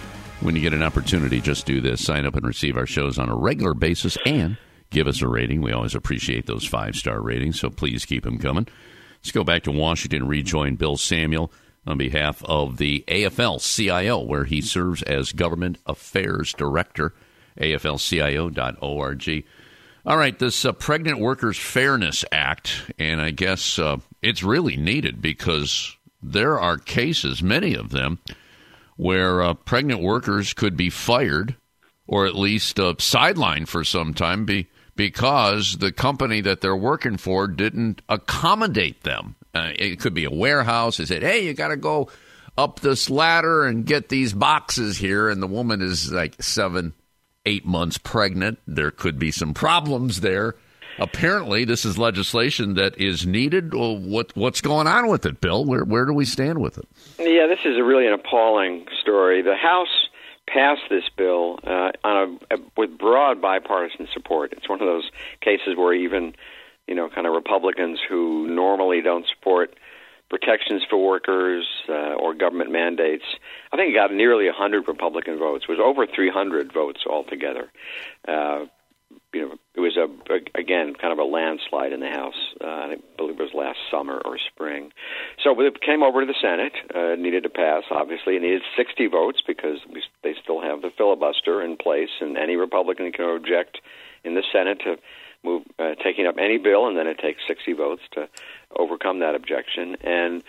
[0.42, 2.04] When you get an opportunity, just do this.
[2.04, 4.56] Sign up and receive our shows on a regular basis and
[4.90, 5.60] give us a rating.
[5.60, 8.66] We always appreciate those five star ratings, so please keep them coming.
[9.20, 11.52] Let's go back to Washington, rejoin Bill Samuel
[11.86, 17.14] on behalf of the AFL CIO, where he serves as Government Affairs Director,
[17.60, 19.44] aflcio.org.
[20.06, 25.20] All right, this uh, Pregnant Workers Fairness Act, and I guess uh, it's really needed
[25.20, 28.18] because there are cases, many of them,
[28.96, 31.56] where uh, pregnant workers could be fired
[32.08, 34.66] or at least uh, sidelined for some time be,
[34.98, 39.36] because the company that they're working for didn't accommodate them.
[39.54, 40.96] Uh, it could be a warehouse.
[40.96, 42.10] They said, hey, you got to go
[42.58, 45.28] up this ladder and get these boxes here.
[45.28, 46.94] And the woman is like seven,
[47.46, 48.58] eight months pregnant.
[48.66, 50.56] There could be some problems there.
[50.98, 53.72] Apparently, this is legislation that is needed.
[53.74, 55.64] What what's going on with it, Bill?
[55.64, 56.88] Where where do we stand with it?
[57.20, 59.42] Yeah, this is a really an appalling story.
[59.42, 60.07] The House
[60.52, 64.52] passed this bill uh, on a, a, with broad bipartisan support.
[64.52, 66.34] It's one of those cases where even
[66.86, 69.74] you know kind of Republicans who normally don't support
[70.30, 73.24] protections for workers uh, or government mandates.
[73.72, 75.64] I think it got nearly 100 Republican votes.
[75.68, 77.70] It was over 300 votes altogether.
[78.26, 78.66] Uh,
[79.32, 80.08] you know, it was a
[80.58, 82.54] again kind of a landslide in the House.
[82.60, 84.92] Uh, I believe it was last summer or spring.
[85.42, 86.72] So it came over to the Senate.
[86.94, 87.84] Uh, needed to pass.
[87.90, 92.36] Obviously, it needed 60 votes because we, they still have the filibuster in place, and
[92.36, 93.78] any Republican can object
[94.24, 94.96] in the Senate to
[95.44, 98.28] move uh, taking up any bill, and then it takes 60 votes to
[98.76, 99.96] overcome that objection.
[100.02, 100.42] And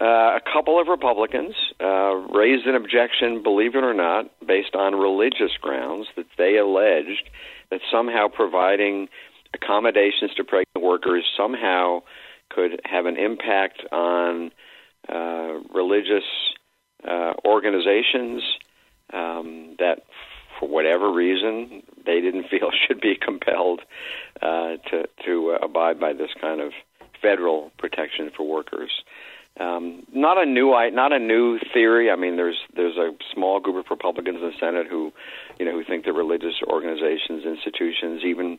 [0.00, 4.96] uh, a couple of Republicans uh, raised an objection, believe it or not, based on
[4.96, 7.30] religious grounds that they alleged
[7.74, 9.08] that somehow providing
[9.52, 12.02] accommodations to pregnant workers somehow
[12.50, 14.52] could have an impact on
[15.08, 16.22] uh, religious
[17.02, 18.44] uh, organizations
[19.12, 20.04] um, that,
[20.58, 23.80] for whatever reason, they didn't feel should be compelled
[24.40, 26.72] uh, to to abide by this kind of
[27.20, 29.02] federal protection for workers.
[29.58, 32.10] Um, not a new not a new theory.
[32.10, 35.12] I mean, there's there's a small group of Republicans in the Senate who,
[35.60, 38.58] you know, who think that religious organizations, institutions, even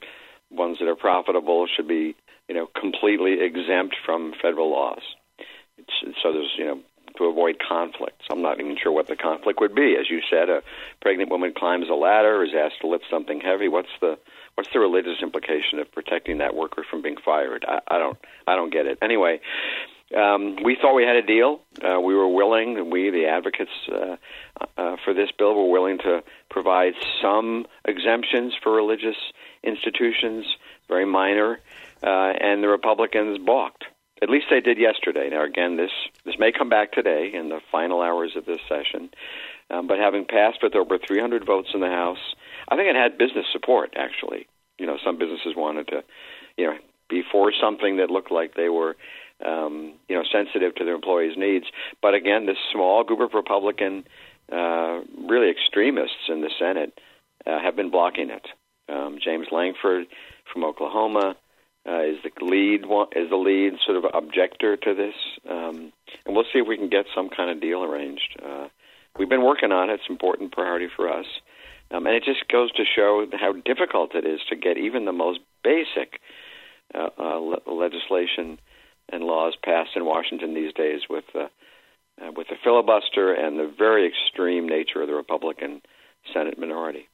[0.49, 2.15] ones that are profitable, should be,
[2.47, 5.01] you know, completely exempt from federal laws.
[5.77, 6.79] It's, so there's, you know,
[7.17, 8.25] to avoid conflicts.
[8.31, 9.95] I'm not even sure what the conflict would be.
[9.99, 10.61] As you said, a
[11.01, 13.67] pregnant woman climbs a ladder, is asked to lift something heavy.
[13.67, 14.17] What's the
[14.55, 17.65] what's the religious implication of protecting that worker from being fired?
[17.67, 18.97] I, I don't I don't get it.
[19.01, 19.41] Anyway,
[20.13, 21.61] um, we thought we had a deal.
[21.81, 24.17] Uh, we were willing, we, the advocates uh,
[24.77, 29.15] uh, for this bill, were willing to provide some exemptions for religious
[29.63, 30.45] institutions,
[30.87, 31.59] very minor,
[32.03, 33.85] uh, and the Republicans balked.
[34.21, 35.29] At least they did yesterday.
[35.29, 35.91] Now, again, this
[36.23, 39.09] this may come back today in the final hours of this session.
[39.69, 42.35] Um, but having passed with over 300 votes in the House,
[42.69, 43.93] I think it had business support.
[43.97, 46.03] Actually, you know, some businesses wanted to,
[46.57, 46.77] you know,
[47.09, 48.95] be for something that looked like they were
[49.43, 51.65] um, you know, sensitive to their employees' needs.
[52.01, 54.05] But again, this small group of Republican,
[54.51, 56.99] uh, really extremists in the Senate,
[57.45, 58.47] uh, have been blocking it.
[58.87, 60.05] Um, James Lankford
[60.51, 61.35] from Oklahoma
[61.87, 62.81] uh, is the lead
[63.15, 65.15] is the lead sort of objector to this,
[65.49, 65.91] um,
[66.25, 68.39] and we'll see if we can get some kind of deal arranged.
[68.43, 68.67] Uh,
[69.17, 71.25] we've been working on it; it's an important priority for us,
[71.91, 75.11] um, and it just goes to show how difficult it is to get even the
[75.11, 76.19] most basic
[76.93, 78.59] uh, uh, le- legislation
[79.11, 81.47] and laws passed in Washington these days with uh,
[82.21, 85.81] uh, with the filibuster and the very extreme nature of the Republican
[86.33, 87.07] Senate minority.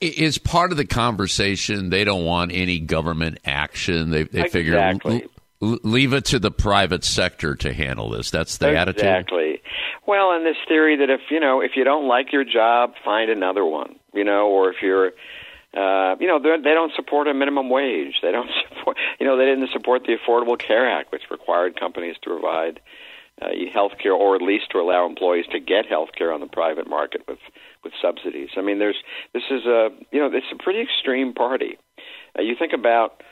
[0.00, 4.10] Is part of the conversation they don't want any government action.
[4.10, 5.12] They they exactly.
[5.12, 5.28] figure
[5.60, 8.30] l- leave it to the private sector to handle this.
[8.30, 8.80] That's the exactly.
[8.80, 9.04] attitude.
[9.04, 9.62] Exactly.
[10.06, 13.30] Well, and this theory that if you know if you don't like your job, find
[13.30, 13.96] another one.
[14.14, 15.12] You know, or if you're
[15.76, 18.14] uh, you know, they don't support a minimum wage.
[18.22, 22.16] They don't support, you know, they didn't support the Affordable Care Act, which required companies
[22.22, 22.80] to provide
[23.40, 26.46] uh, health care or at least to allow employees to get health care on the
[26.46, 27.38] private market with
[27.84, 28.50] with subsidies.
[28.56, 29.02] I mean, there's
[29.32, 31.78] this is a you know it's a pretty extreme party.
[32.36, 33.22] Uh, you think about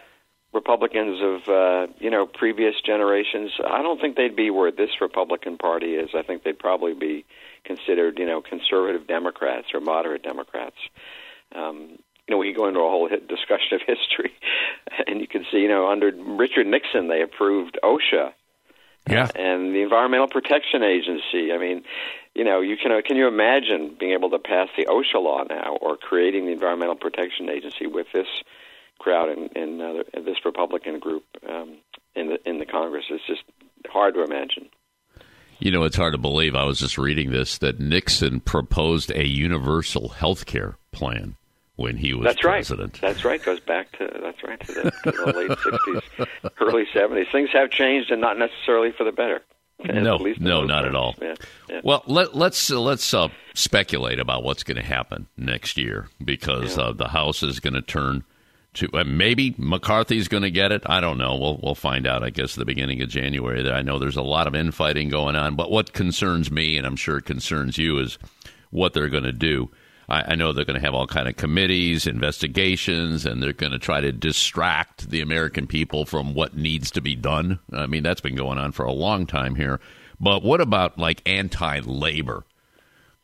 [0.52, 3.52] Republicans of uh, you know previous generations.
[3.64, 6.10] I don't think they'd be where this Republican Party is.
[6.14, 7.24] I think they'd probably be
[7.64, 10.76] considered you know conservative Democrats or moderate Democrats.
[11.54, 14.32] Um, you know, we could go into a whole discussion of history,
[15.06, 18.32] and you can see, you know, under Richard Nixon, they approved OSHA,
[19.08, 21.52] yeah, and the Environmental Protection Agency.
[21.52, 21.84] I mean,
[22.34, 25.76] you know, you can can you imagine being able to pass the OSHA law now,
[25.80, 28.26] or creating the Environmental Protection Agency with this
[28.98, 31.76] crowd in, in, uh, this Republican group um,
[32.16, 33.04] in the in the Congress?
[33.10, 33.42] It's just
[33.86, 34.68] hard to imagine.
[35.60, 36.54] You know, it's hard to believe.
[36.54, 41.36] I was just reading this that Nixon proposed a universal health care plan
[41.76, 43.00] when he was that's president.
[43.02, 43.12] Right.
[43.12, 43.42] That's right.
[43.42, 45.58] Goes back to that's right to the, to the late
[46.18, 46.26] sixties,
[46.60, 47.26] early seventies.
[47.30, 49.42] Things have changed, and not necessarily for the better.
[49.84, 50.86] No, no, not times.
[50.88, 51.14] at all.
[51.20, 51.34] Yeah,
[51.68, 51.80] yeah.
[51.84, 56.78] Well, let, let's uh, let's uh, speculate about what's going to happen next year because
[56.78, 56.84] Yeah.
[56.84, 58.24] uh, the House is going to turn
[58.74, 60.82] to uh, maybe McCarthy's going to get it.
[60.86, 61.36] I don't know.
[61.36, 62.24] We'll we'll find out.
[62.24, 63.62] I guess at the beginning of January.
[63.62, 66.86] That I know there's a lot of infighting going on, but what concerns me, and
[66.86, 68.16] I'm sure it concerns you, is
[68.70, 69.70] what they're going to do.
[70.08, 73.72] I, I know they're going to have all kind of committees, investigations, and they're going
[73.72, 77.58] to try to distract the American people from what needs to be done.
[77.72, 79.80] I mean, that's been going on for a long time here.
[80.20, 82.44] But what about like anti-labor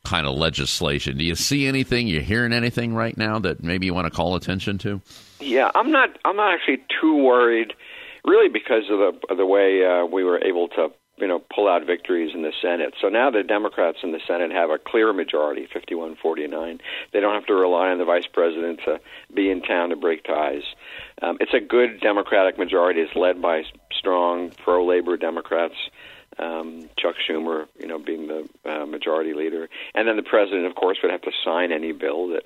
[0.03, 1.17] kind of legislation?
[1.17, 2.07] Do you see anything?
[2.07, 5.01] You hearing anything right now that maybe you want to call attention to?
[5.39, 6.17] Yeah, I'm not.
[6.25, 7.73] I'm not actually too worried,
[8.25, 10.91] really, because of the of the way uh, we were able to,
[11.23, 12.93] you know, pull out victories in the Senate.
[13.01, 16.81] So now the Democrats in the Senate have a clear majority, 51-49.
[17.13, 18.99] They don't have to rely on the vice president to
[19.33, 20.63] be in town to break ties.
[21.21, 22.99] Um, it's a good Democratic majority.
[22.99, 23.63] It's led by
[23.97, 25.75] strong pro-labor Democrats.
[26.39, 30.75] um, Chuck Schumer, you know, being the uh, majority leader, and then the president, of
[30.75, 32.43] course, would have to sign any bill that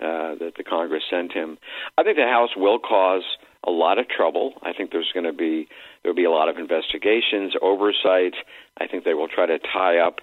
[0.00, 1.58] uh, that the Congress sent him.
[1.96, 3.22] I think the House will cause
[3.66, 4.54] a lot of trouble.
[4.62, 5.68] I think there's going to be
[6.02, 8.34] there'll be a lot of investigations, oversight.
[8.78, 10.20] I think they will try to tie up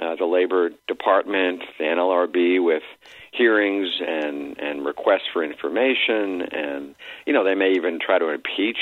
[0.00, 2.84] uh, the Labor Department, the NLRB, with
[3.32, 6.94] hearings and and requests for information, and
[7.26, 8.78] you know they may even try to impeach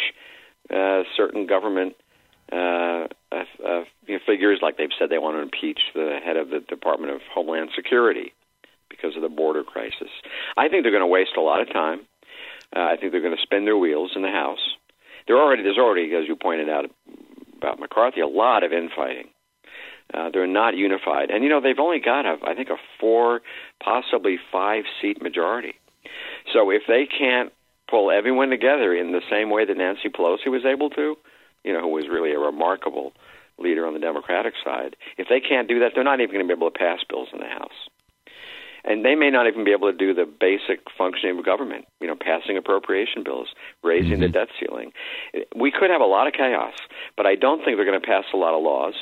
[0.72, 1.96] uh, certain government
[2.52, 3.84] uh, uh, uh,
[4.26, 4.58] figures.
[4.62, 8.32] Like they've said they want to impeach the head of the Department of Homeland Security
[8.88, 10.10] because of the border crisis.
[10.56, 12.00] I think they're going to waste a lot of time.
[12.74, 14.76] Uh, I think they're going to spin their wheels in the House.
[15.26, 16.86] There already there's already, as you pointed out
[17.56, 19.28] about McCarthy, a lot of infighting.
[20.14, 23.40] Uh, they're not unified, and you know they've only got a, I think a four,
[23.82, 25.74] possibly five seat majority.
[26.52, 27.52] So if they can't
[27.90, 31.16] pull everyone together in the same way that Nancy Pelosi was able to,
[31.64, 33.12] you know, who was really a remarkable
[33.58, 36.54] leader on the Democratic side, if they can't do that, they're not even going to
[36.54, 37.88] be able to pass bills in the House.
[38.86, 42.06] And they may not even be able to do the basic functioning of government, you
[42.06, 43.48] know, passing appropriation bills,
[43.82, 44.20] raising mm-hmm.
[44.22, 44.92] the debt ceiling.
[45.56, 46.74] We could have a lot of chaos,
[47.16, 48.94] but I don't think they're going to pass a lot of laws.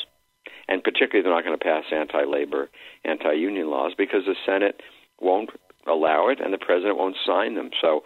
[0.67, 2.71] And particularly, they're not going to pass anti labor,
[3.05, 4.81] anti union laws because the Senate
[5.21, 5.51] won't
[5.87, 7.71] allow it and the president won't sign them.
[7.83, 8.05] So,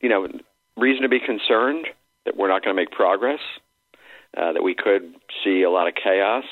[0.00, 0.28] you know,
[0.76, 1.88] reason to be concerned
[2.24, 3.40] that we're not going to make progress
[4.36, 6.44] uh, that we could see a lot of chaos,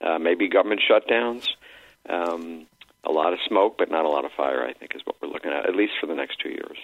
[0.00, 1.46] uh, maybe government shutdowns,
[2.08, 2.66] um,
[3.04, 4.64] a lot of smoke, but not a lot of fire.
[4.64, 6.76] I think is what we're looking at, at least for the next two years.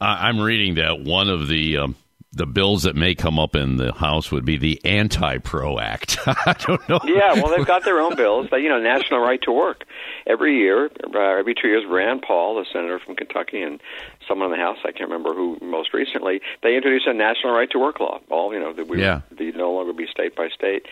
[0.00, 1.96] I'm reading that one of the um,
[2.34, 6.16] the bills that may come up in the House would be the Anti-Pro Act.
[6.26, 6.98] I don't know.
[7.04, 8.46] Yeah, well, they've got their own bills.
[8.50, 9.84] But, you know, national right to work.
[10.26, 13.80] Every year, uh, every two years, Rand Paul, the senator from Kentucky, and
[14.26, 17.70] someone in the House, I can't remember who most recently, they introduced a national right
[17.72, 18.20] to work law.
[18.30, 19.20] All, you know, that we yeah.
[19.38, 20.86] would no longer be state by state.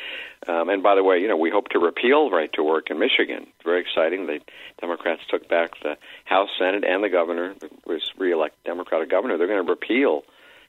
[0.47, 2.99] Um, and by the way, you know, we hope to repeal right to work in
[2.99, 3.47] Michigan.
[3.65, 4.27] Very exciting.
[4.27, 4.41] The
[4.81, 7.55] Democrats took back the House, Senate, and the governor
[7.87, 9.39] was reelected Democratic governor.
[9.39, 10.25] They're going to repeal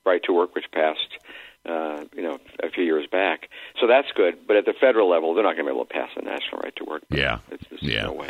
[0.06, 1.18] right to work, which passed
[1.66, 3.50] uh, you know a few years back.
[3.80, 4.48] So that's good.
[4.48, 6.62] But at the federal level, they're not going to be able to pass a national
[6.64, 7.04] right to work.
[7.10, 8.04] Yeah, it's just yeah.
[8.04, 8.30] no way.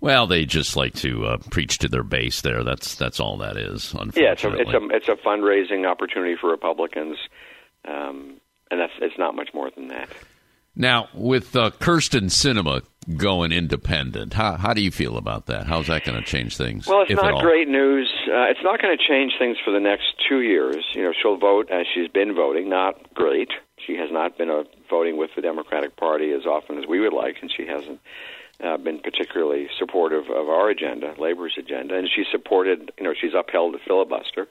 [0.00, 2.64] Well, they just like to uh, preach to their base there.
[2.64, 3.92] That's that's all that is.
[3.92, 7.18] Unfortunately, Yeah, it's a it's a it's a fundraising opportunity for Republicans,
[7.86, 8.40] um,
[8.70, 10.08] and that's it's not much more than that.
[10.74, 12.82] Now, with uh, Kyrsten Sinema
[13.16, 15.66] going independent, how, how do you feel about that?
[15.66, 16.86] How's that going to change things?
[16.86, 18.10] Well, it's not great news.
[18.28, 20.84] Uh, it's not going to change things for the next two years.
[20.94, 22.68] You know, she'll vote as she's been voting.
[22.68, 23.50] Not great.
[23.86, 27.14] She has not been uh, voting with the Democratic Party as often as we would
[27.14, 28.00] like, and she hasn't
[28.62, 31.96] uh, been particularly supportive of our agenda, Labor's agenda.
[31.96, 34.46] And she supported, you know, she's upheld the filibuster.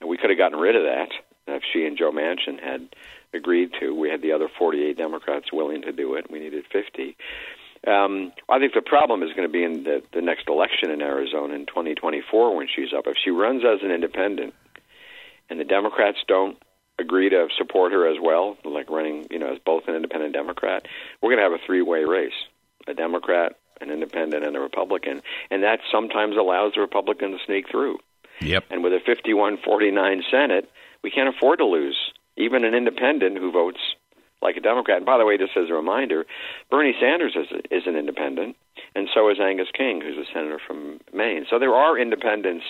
[0.00, 1.08] And we could have gotten rid of that
[1.46, 2.88] if she and Joe Manchin had
[3.32, 3.94] agreed to.
[3.94, 6.30] We had the other 48 Democrats willing to do it.
[6.30, 7.16] We needed 50.
[7.86, 11.00] Um, I think the problem is going to be in the, the next election in
[11.00, 13.06] Arizona in 2024 when she's up.
[13.06, 14.54] If she runs as an independent
[15.48, 16.58] and the Democrats don't
[16.98, 20.86] agree to support her as well, like running, you know, as both an independent Democrat,
[21.22, 22.36] we're going to have a three-way race:
[22.86, 27.70] a Democrat, an independent, and a Republican, and that sometimes allows the Republican to sneak
[27.70, 27.98] through.
[28.42, 28.64] Yep.
[28.70, 30.70] And with a 51-49 Senate,
[31.02, 31.96] we can't afford to lose
[32.36, 33.80] even an independent who votes
[34.42, 34.98] like a Democrat.
[34.98, 36.26] And by the way, just as a reminder,
[36.70, 38.56] Bernie Sanders is, is an independent,
[38.94, 41.46] and so is Angus King, who's a senator from Maine.
[41.48, 42.64] So there are independents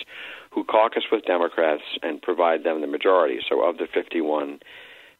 [0.51, 3.39] who caucus with Democrats and provide them the majority.
[3.47, 4.59] So of the 51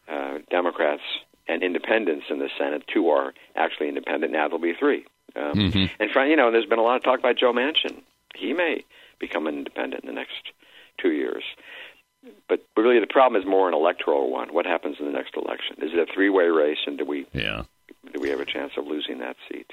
[0.08, 1.02] uh, Democrats
[1.48, 4.32] and independents in the Senate, two are actually independent.
[4.32, 5.06] Now there'll be three.
[5.34, 5.84] Um, mm-hmm.
[5.98, 8.02] And you know, there's been a lot of talk about Joe Manchin.
[8.34, 8.84] He may
[9.18, 10.52] become an independent in the next
[10.98, 11.42] two years.
[12.48, 14.52] But really, the problem is more an electoral one.
[14.52, 15.76] What happens in the next election?
[15.78, 17.64] Is it a three-way race, and do we yeah.
[18.12, 19.72] do we have a chance of losing that seat?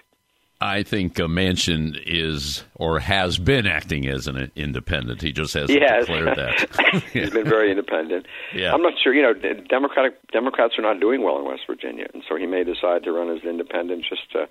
[0.62, 5.22] I think uh, Manchin is or has been acting as an independent.
[5.22, 6.06] He just hasn't has.
[6.06, 7.04] declared that.
[7.14, 8.26] He's been very independent.
[8.54, 8.74] Yeah.
[8.74, 9.14] I'm not sure.
[9.14, 9.34] You know,
[9.70, 13.12] Democratic Democrats are not doing well in West Virginia, and so he may decide to
[13.14, 14.50] run as an independent just to,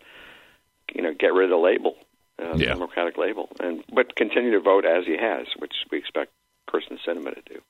[0.95, 1.97] you know, get rid of the label,
[2.43, 6.33] uh, the Democratic label, and but continue to vote as he has, which we expect
[6.71, 7.61] Kyrsten Sinema to do.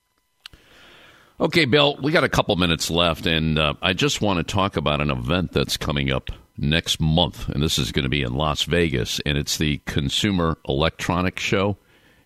[1.41, 4.77] Okay, Bill, we got a couple minutes left, and uh, I just want to talk
[4.77, 8.35] about an event that's coming up next month, and this is going to be in
[8.35, 11.77] Las Vegas, and it's the Consumer Electronics Show.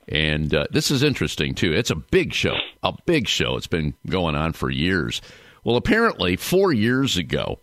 [0.08, 1.74] And uh, this is interesting, too.
[1.74, 3.56] It's a big show, a big show.
[3.58, 5.20] It's been going on for years.
[5.62, 7.60] Well, apparently, four years ago,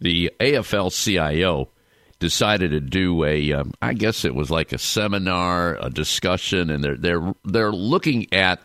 [0.00, 1.70] the AFL CIO
[2.18, 6.84] decided to do a, um, I guess it was like a seminar, a discussion, and
[6.84, 8.60] they're they're they're looking at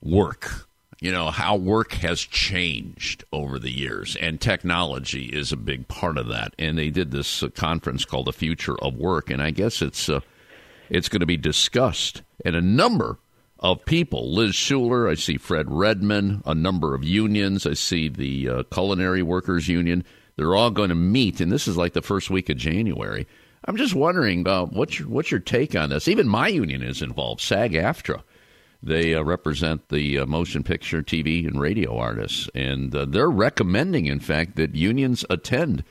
[0.00, 0.66] work
[1.04, 6.16] you know, how work has changed over the years, and technology is a big part
[6.16, 6.54] of that.
[6.58, 10.08] And they did this uh, conference called "The Future of Work," and I guess it's
[10.08, 10.20] uh,
[10.88, 12.22] it's going to be discussed.
[12.42, 13.18] And a number
[13.58, 18.48] of people, Liz Shuler, I see Fred Redmond, a number of unions, I see the
[18.48, 20.04] uh, Culinary Workers Union.
[20.36, 23.26] They're all going to meet, and this is like the first week of January.
[23.66, 26.08] I'm just wondering, uh, what's your, what's your take on this?
[26.08, 28.22] Even my union is involved, SAG-AFTRA
[28.84, 34.06] they uh, represent the uh, motion picture, TV, and radio artists, and uh, they're recommending,
[34.06, 35.84] in fact, that unions attend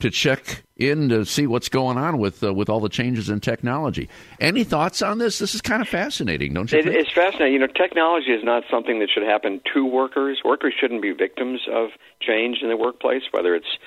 [0.00, 3.38] to check in to see what's going on with uh, with all the changes in
[3.40, 4.08] technology.
[4.40, 5.38] Any thoughts on this?
[5.38, 6.78] This is kind of fascinating, don't you?
[6.78, 7.52] It, it's fascinating.
[7.52, 10.40] You know, technology is not something that should happen to workers.
[10.44, 11.90] Workers shouldn't be victims of
[12.20, 13.78] change in the workplace, whether it's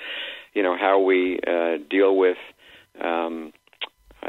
[0.54, 2.38] you know how we uh, deal with.
[3.00, 3.52] Um,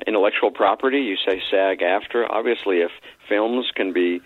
[0.07, 2.27] intellectual property, you say SAG-AFTRA.
[2.29, 2.91] Obviously, if
[3.27, 4.21] films can be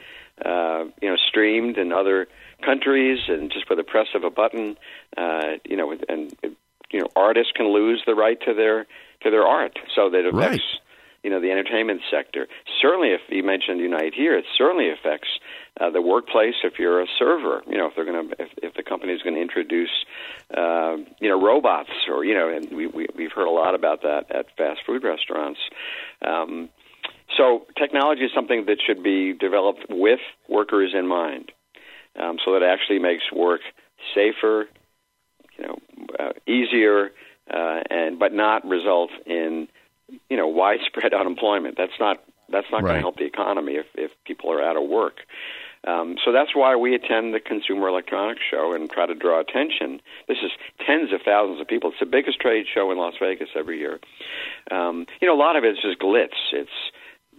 [0.46, 2.28] uh, you know streamed in other
[2.64, 4.78] countries and just with the press of a button
[5.18, 6.36] uh, you know and
[6.92, 8.88] you know artists can lose the right to their
[9.22, 9.78] to their art.
[9.96, 10.82] So that affects right.
[11.24, 12.48] you know the entertainment sector.
[12.82, 15.28] Certainly if you mentioned unite here it certainly affects
[15.80, 18.74] uh, the workplace if you're a server you know if they're going to if, if
[18.76, 20.06] the company is going to introduce
[20.56, 24.02] uh, you know robots or you know and we, we we've heard a lot about
[24.02, 25.60] that at fast food restaurants.
[26.26, 26.70] Um,
[27.38, 31.52] so technology is something that should be developed with workers in mind,
[32.20, 33.62] um, so that it actually makes work
[34.16, 34.68] safer,
[35.58, 35.78] you know,
[36.20, 37.12] uh, easier,
[37.52, 39.68] uh, and but not result in
[40.30, 41.78] you know widespread unemployment.
[41.78, 42.90] That's not that's not right.
[42.90, 45.22] going to help the economy if if people are out of work.
[45.88, 50.02] Um, so that's why we attend the Consumer Electronics Show and try to draw attention.
[50.28, 50.52] This is
[50.86, 51.92] tens of thousands of people.
[51.92, 54.00] It's the biggest trade show in Las Vegas every year.
[54.72, 56.36] Um, you know, a lot of it's just glitz.
[56.52, 56.70] It's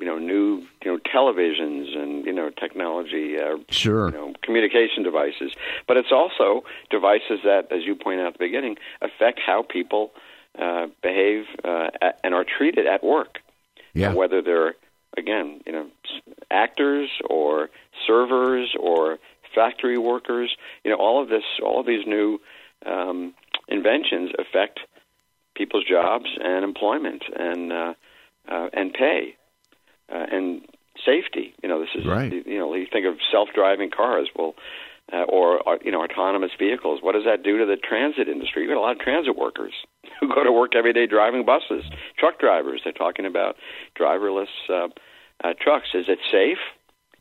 [0.01, 4.07] you know new you know televisions and you know technology uh, sure.
[4.07, 5.53] you know communication devices.
[5.87, 10.13] But it's also devices that as you point out at the beginning affect how people
[10.59, 13.39] uh, behave uh, at, and are treated at work.
[13.93, 14.11] Yeah.
[14.11, 14.75] Uh, whether they're
[15.17, 15.87] again you know
[16.51, 17.69] actors or
[18.07, 19.19] servers or
[19.55, 22.41] factory workers you know all of this all of these new
[22.87, 23.35] um,
[23.69, 24.81] inventions affect
[25.55, 27.95] people's jobs and employment and uh,
[28.49, 29.35] uh, and pay
[30.13, 30.63] uh, and
[31.05, 31.55] safety.
[31.63, 32.33] You know, this is right.
[32.33, 34.29] You know, you think of self-driving cars.
[34.37, 34.55] Well,
[35.13, 37.01] uh, or uh, you know, autonomous vehicles.
[37.03, 38.63] What does that do to the transit industry?
[38.63, 39.73] You got a lot of transit workers
[40.21, 41.85] who go to work every day driving buses.
[42.19, 42.83] Truck drivers.
[42.85, 43.57] They're talking about
[43.99, 44.89] driverless uh,
[45.43, 45.89] uh, trucks.
[45.95, 46.59] Is it safe?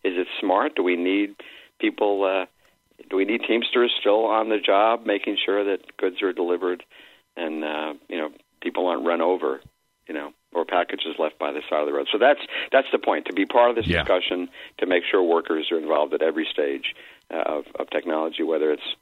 [0.04, 0.76] Is it smart?
[0.76, 1.36] Do we need
[1.80, 2.24] people?
[2.24, 2.46] Uh,
[3.10, 6.84] do we need Teamsters still on the job, making sure that goods are delivered
[7.36, 8.30] and uh, you know
[8.62, 9.62] people aren't run over?
[10.08, 12.08] You know, or packages left by the side of the road.
[12.12, 12.41] So that's
[12.72, 14.00] that's the point to be part of this yeah.
[14.00, 16.95] discussion to make sure workers are involved at every stage
[17.32, 18.95] uh, of, of technology, whether it's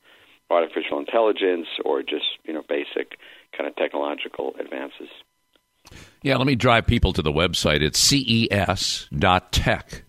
[0.50, 3.18] artificial intelligence or just you know basic
[3.56, 5.10] kind of technological advances.
[6.22, 7.82] Yeah, let me drive people to the website.
[7.82, 9.10] It's ces.tech,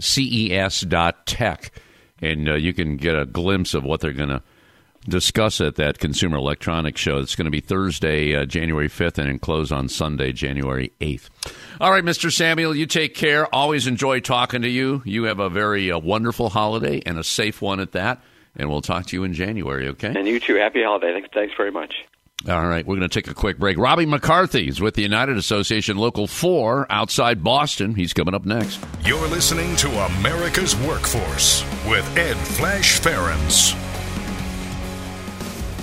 [0.00, 1.72] ces.tech,
[2.20, 4.42] and uh, you can get a glimpse of what they're going to
[5.06, 7.18] discuss at that Consumer Electronics Show.
[7.18, 11.28] It's going to be Thursday, uh, January 5th, and then close on Sunday, January 8th.
[11.80, 12.32] All right, Mr.
[12.32, 13.52] Samuel, you take care.
[13.54, 15.02] Always enjoy talking to you.
[15.04, 18.22] You have a very uh, wonderful holiday and a safe one at that.
[18.56, 20.12] And we'll talk to you in January, okay?
[20.16, 20.56] And you too.
[20.56, 21.12] Happy holiday.
[21.12, 21.94] Thanks, thanks very much.
[22.48, 23.78] All right, we're going to take a quick break.
[23.78, 27.96] Robbie McCarthy is with the United Association Local 4 outside Boston.
[27.96, 28.78] He's coming up next.
[29.04, 33.87] You're listening to America's Workforce with Ed Flash Ferenc.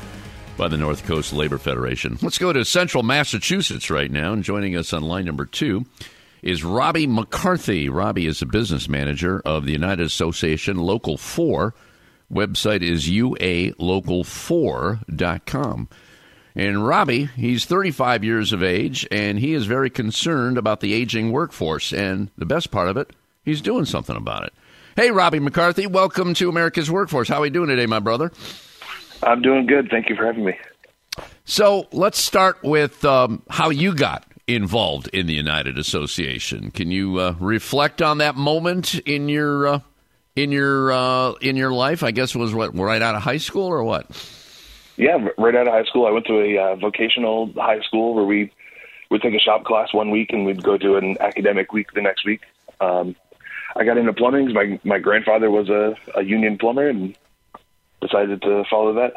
[0.55, 2.17] by the North Coast Labor Federation.
[2.21, 4.31] Let's go to central Massachusetts right now.
[4.31, 5.85] And joining us on line number two
[6.41, 7.89] is Robbie McCarthy.
[7.89, 11.75] Robbie is a business manager of the United Association Local 4.
[12.31, 15.89] Website is ualocal4.com.
[16.59, 21.31] And Robbie, he's 35 years of age, and he is very concerned about the aging
[21.31, 21.93] workforce.
[21.93, 23.11] And the best part of it,
[23.45, 24.53] he's doing something about it.
[24.97, 27.29] Hey, Robbie McCarthy, welcome to America's Workforce.
[27.29, 28.33] How are we doing today, my brother?
[29.23, 29.87] I'm doing good.
[29.89, 30.59] Thank you for having me.
[31.45, 36.71] So let's start with um, how you got involved in the United Association.
[36.71, 39.79] Can you uh, reflect on that moment in your uh,
[40.35, 42.03] in your uh, in your life?
[42.03, 44.11] I guess it was what right out of high school or what?
[44.99, 48.25] Yeah, right out of high school, I went to a uh, vocational high school where
[48.25, 48.51] we
[49.09, 52.01] would take a shop class one week and we'd go to an academic week the
[52.01, 52.41] next week.
[52.81, 53.15] Um,
[53.77, 54.51] I got into plumbing.
[54.51, 57.15] My my grandfather was a, a union plumber and
[58.01, 59.13] decided to follow that.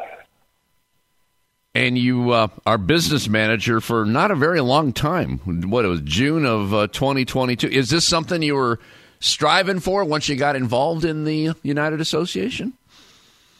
[1.75, 5.39] And you uh, are business manager for not a very long time.
[5.69, 7.67] What it was June of uh, 2022.
[7.67, 8.79] Is this something you were
[9.19, 12.71] striving for once you got involved in the United Association?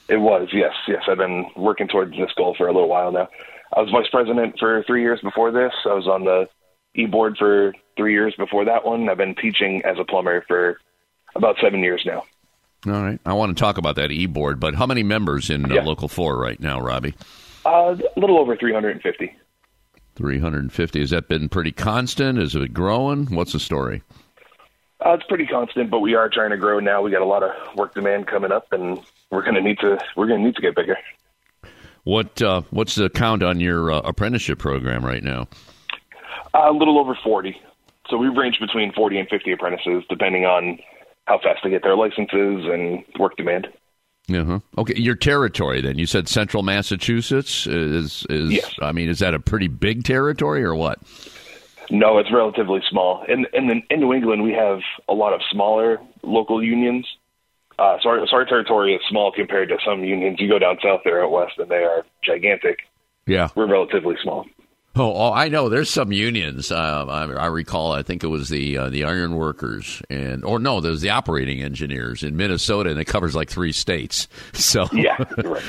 [0.09, 1.03] It was, yes, yes.
[1.07, 3.29] I've been working towards this goal for a little while now.
[3.75, 5.73] I was vice president for three years before this.
[5.85, 6.47] I was on the
[6.95, 9.09] e board for three years before that one.
[9.09, 10.77] I've been teaching as a plumber for
[11.35, 12.23] about seven years now.
[12.85, 13.19] All right.
[13.25, 16.07] I want to talk about that e board, but how many members in uh, Local
[16.07, 17.15] 4 right now, Robbie?
[17.65, 19.33] Uh, a little over 350.
[20.15, 20.99] 350.
[20.99, 22.37] Has that been pretty constant?
[22.37, 23.27] Is it growing?
[23.27, 24.03] What's the story?
[25.03, 27.01] Uh, it's pretty constant, but we are trying to grow now.
[27.01, 28.99] We got a lot of work demand coming up, and
[29.33, 30.97] we're going to need to we're going to need to get bigger.
[32.03, 35.47] What uh, what's the count on your uh, apprenticeship program right now?
[36.53, 37.59] A little over forty.
[38.09, 40.79] So we range between forty and fifty apprentices, depending on
[41.25, 43.67] how fast they get their licenses and work demand.
[44.29, 44.59] Uh-huh.
[44.77, 45.97] Okay, your territory then.
[45.97, 48.51] You said Central Massachusetts is is.
[48.51, 48.73] Yes.
[48.81, 50.99] I mean, is that a pretty big territory or what?
[51.89, 53.23] No, it's relatively small.
[53.27, 54.79] In in, the, in New England, we have
[55.09, 57.07] a lot of smaller local unions.
[57.79, 60.39] Uh, so, our, so our territory is small compared to some unions.
[60.39, 62.79] You go down south there out west, and they are gigantic.
[63.25, 64.45] Yeah, we're relatively small.
[64.95, 65.69] Oh, oh, I know.
[65.69, 66.71] There's some unions.
[66.71, 67.93] Uh, I, I, recall.
[67.93, 71.63] I think it was the uh, the iron workers, and or no, there's the operating
[71.63, 74.27] engineers in Minnesota, and it covers like three states.
[74.53, 75.63] So yeah, right.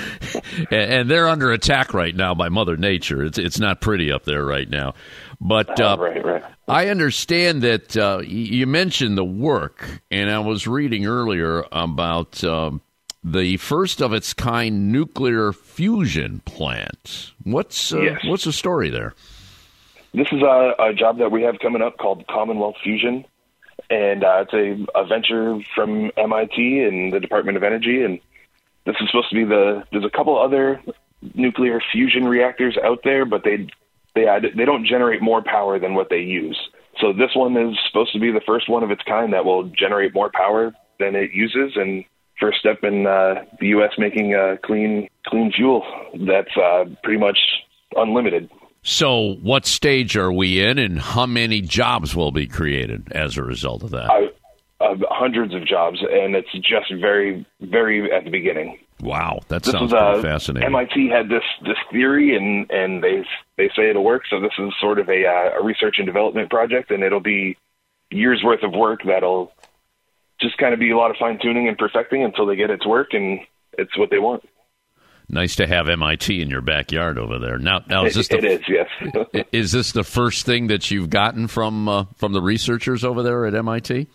[0.70, 3.24] and, and, they're under attack right now by Mother Nature.
[3.24, 4.94] It's it's not pretty up there right now.
[5.40, 6.44] But uh, right, right.
[6.68, 12.82] I understand that uh, you mentioned the work, and I was reading earlier about um,
[13.24, 17.32] the first of its kind nuclear fusion plant.
[17.42, 18.20] What's uh, yes.
[18.24, 19.14] what's the story there?
[20.12, 23.24] This is a, a, job that we have coming up called Commonwealth Fusion,
[23.90, 28.20] and uh, it's a, a venture from MIT and the Department of Energy, and
[28.84, 29.82] this is supposed to be the.
[29.90, 30.80] There's a couple other
[31.34, 33.66] nuclear fusion reactors out there, but they
[34.14, 36.58] they add, they don't generate more power than what they use.
[37.00, 39.64] So this one is supposed to be the first one of its kind that will
[39.64, 42.04] generate more power than it uses, and
[42.40, 43.92] first step in uh, the U.S.
[43.98, 45.82] making uh, clean clean fuel
[46.26, 47.38] that's uh, pretty much
[47.96, 48.50] unlimited.
[48.82, 53.42] So, what stage are we in, and how many jobs will be created as a
[53.42, 54.10] result of that?
[54.78, 58.78] Uh, hundreds of jobs, and it's just very, very at the beginning.
[59.00, 60.66] Wow, that this sounds was, uh, fascinating.
[60.66, 63.24] MIT had this this theory, and and they
[63.56, 64.24] they say it'll work.
[64.28, 67.56] So this is sort of a uh, a research and development project, and it'll be
[68.10, 69.50] years worth of work that'll
[70.44, 72.82] just kind of be a lot of fine tuning and perfecting until they get it
[72.82, 73.40] to work, and
[73.78, 74.44] it's what they want.
[75.28, 77.58] Nice to have MIT in your backyard over there.
[77.58, 79.46] Now, now is this the, it is yes.
[79.52, 83.46] is this the first thing that you've gotten from uh, from the researchers over there
[83.46, 84.06] at MIT?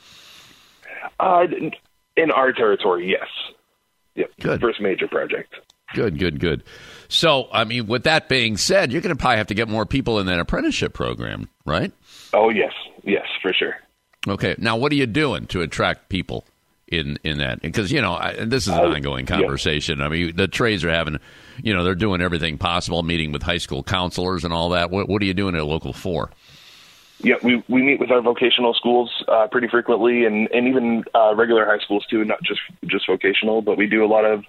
[1.20, 1.48] Uh,
[2.16, 3.28] in our territory, yes.
[4.16, 4.32] Yep.
[4.40, 4.62] Good.
[4.62, 5.54] First major project.
[5.94, 6.64] Good, good, good.
[7.08, 9.86] So, I mean, with that being said, you're going to probably have to get more
[9.86, 11.92] people in that apprenticeship program, right?
[12.34, 12.74] Oh, yes.
[13.04, 13.76] Yes, for sure.
[14.28, 14.56] Okay.
[14.58, 16.46] Now, what are you doing to attract people
[16.90, 20.00] in in that because you know I, this is an uh, ongoing conversation.
[20.00, 20.06] Yeah.
[20.06, 21.20] I mean, the trades are having,
[21.62, 24.90] you know, they're doing everything possible, meeting with high school counselors and all that.
[24.90, 26.32] What, what are you doing at Local Four?
[27.22, 31.36] Yeah, we we meet with our vocational schools uh, pretty frequently, and and even uh,
[31.36, 33.62] regular high schools too, not just just vocational.
[33.62, 34.44] But we do a lot of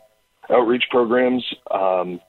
[0.48, 1.44] outreach programs.
[1.70, 2.20] Um,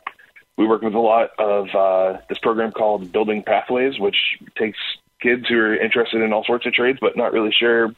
[0.57, 4.17] we work with a lot of uh, this program called Building Pathways, which
[4.57, 4.79] takes
[5.21, 7.91] kids who are interested in all sorts of trades but not really sure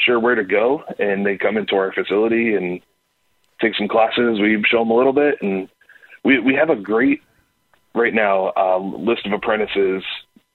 [0.00, 2.80] sure where to go, and they come into our facility and
[3.60, 4.40] take some classes.
[4.40, 5.68] We show them a little bit, and
[6.24, 7.22] we we have a great
[7.94, 10.02] right now um, list of apprentices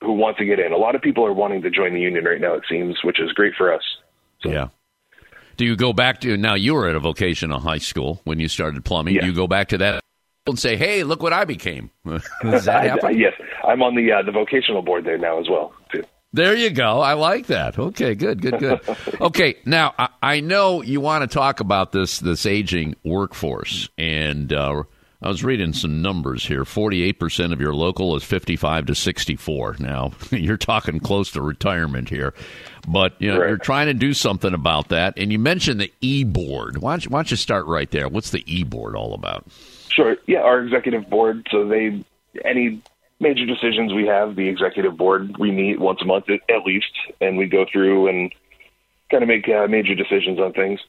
[0.02, 0.72] who want to get in.
[0.72, 2.56] A lot of people are wanting to join the union right now.
[2.56, 3.84] It seems, which is great for us.
[4.42, 4.50] So.
[4.50, 4.68] Yeah.
[5.58, 6.56] Do you go back to now?
[6.56, 9.16] You were at a vocational high school when you started plumbing.
[9.16, 9.22] Yeah.
[9.22, 10.02] Do you go back to that
[10.48, 11.92] and say, "Hey, look what I became"?
[12.06, 13.20] Does that happen?
[13.20, 15.74] yes, I'm on the uh, the vocational board there now as well.
[16.34, 17.02] There you go.
[17.02, 17.78] I like that.
[17.78, 18.80] Okay, good, good, good.
[19.22, 24.54] okay, now I, I, know you want to talk about this this aging workforce, and
[24.54, 24.84] uh,
[25.22, 26.64] I was reading some numbers here.
[26.64, 29.76] Forty-eight percent of your local is fifty-five to sixty-four.
[29.80, 32.34] Now you're talking close to retirement here,
[32.88, 33.50] but you know right.
[33.50, 35.16] you're trying to do something about that.
[35.18, 36.78] And you mentioned the e board.
[36.78, 38.08] Why, why don't you start right there?
[38.08, 39.46] What's the e board all about?
[39.90, 40.16] Sure.
[40.28, 41.46] Yeah, our executive board.
[41.52, 42.06] So they
[42.46, 42.82] any
[43.22, 46.92] major decisions we have, the executive board, we meet once a month at, least,
[47.22, 48.34] and we go through and
[49.12, 50.80] kind of make uh, major decisions on things.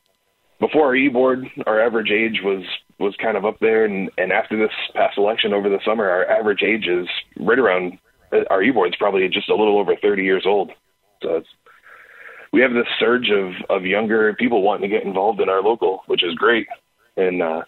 [0.58, 2.64] Before our e-board, our average age was
[2.98, 6.24] was kind of up there, and, and after this past election over the summer, our
[6.24, 7.98] average age is right around
[8.48, 10.70] our e-board's probably just a little over 30 years old.
[11.20, 11.48] So it's,
[12.52, 16.02] we have this surge of of younger people wanting to get involved in our local,
[16.06, 16.68] which is great,
[17.16, 17.62] and uh,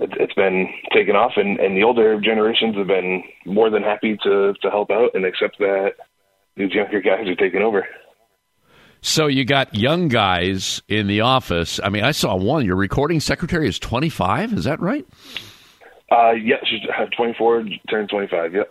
[0.00, 4.18] it, it's been taken off, and, and the older generations have been more than happy
[4.22, 5.92] to to help out and accept that
[6.56, 7.86] these younger guys are taking over.
[9.02, 11.80] So you got young guys in the office.
[11.82, 12.66] I mean, I saw one.
[12.66, 14.52] Your recording secretary is twenty five.
[14.52, 15.06] Is that right?
[16.10, 18.54] Uh, yeah, she's uh, twenty four, turned twenty five.
[18.54, 18.64] Yeah.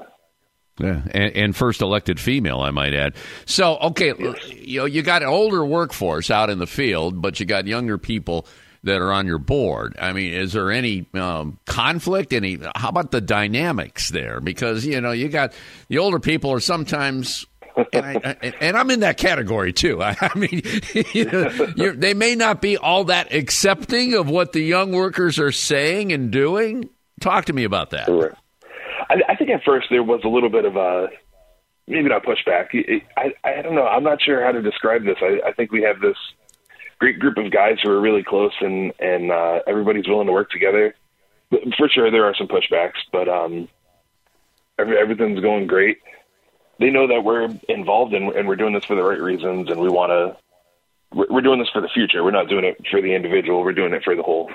[0.81, 3.15] Yeah, and, and, first elected female, I might add.
[3.45, 4.13] So, okay,
[4.55, 7.97] you know, you got an older workforce out in the field, but you got younger
[7.97, 8.47] people
[8.83, 9.95] that are on your board.
[9.99, 12.33] I mean, is there any um, conflict?
[12.33, 12.59] Any?
[12.75, 14.39] How about the dynamics there?
[14.39, 15.53] Because you know, you got
[15.87, 17.45] the older people are sometimes.
[17.93, 20.01] and, I, I'm in that category too.
[20.03, 20.61] I, I mean,
[21.13, 25.51] you know, they may not be all that accepting of what the young workers are
[25.51, 26.89] saying and doing.
[27.19, 28.09] Talk to me about that.
[29.09, 31.07] I, I think at first there was a little bit of a
[31.87, 32.67] maybe not pushback.
[33.17, 33.87] I, I don't know.
[33.87, 35.17] I'm not sure how to describe this.
[35.21, 36.15] I, I think we have this
[36.99, 40.51] great group of guys who are really close and and uh, everybody's willing to work
[40.51, 40.95] together.
[41.49, 43.67] But for sure, there are some pushbacks, but um,
[44.77, 45.97] every, everything's going great.
[46.79, 49.79] They know that we're involved and, and we're doing this for the right reasons, and
[49.79, 50.37] we want to.
[51.11, 52.23] We're, doing this for the future.
[52.23, 53.63] We're not doing it for the individual.
[53.63, 54.51] We're doing it for the whole.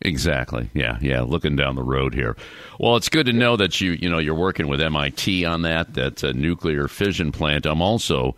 [0.00, 0.68] Exactly.
[0.74, 1.20] Yeah, yeah.
[1.20, 2.36] Looking down the road here.
[2.80, 5.94] Well, it's good to know that you you know you're working with MIT on that.
[5.94, 7.66] That's a nuclear fission plant.
[7.66, 8.34] I'm also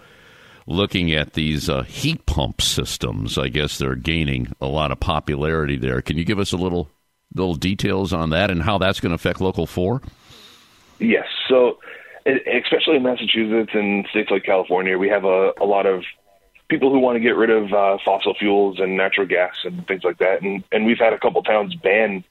[0.69, 3.39] looking at these uh, heat pump systems.
[3.39, 6.03] I guess they're gaining a lot of popularity there.
[6.03, 6.91] Can you give us a little
[7.35, 10.03] little details on that and how that's going to affect Local Four?
[10.99, 11.27] Yes.
[11.49, 11.79] So,
[12.27, 16.05] especially in Massachusetts and states like California, we have a, a lot of
[16.69, 20.05] people who want to get rid of uh, fossil fuels and natural gas and things
[20.05, 20.43] like that.
[20.43, 22.25] And, and we've had a couple towns ban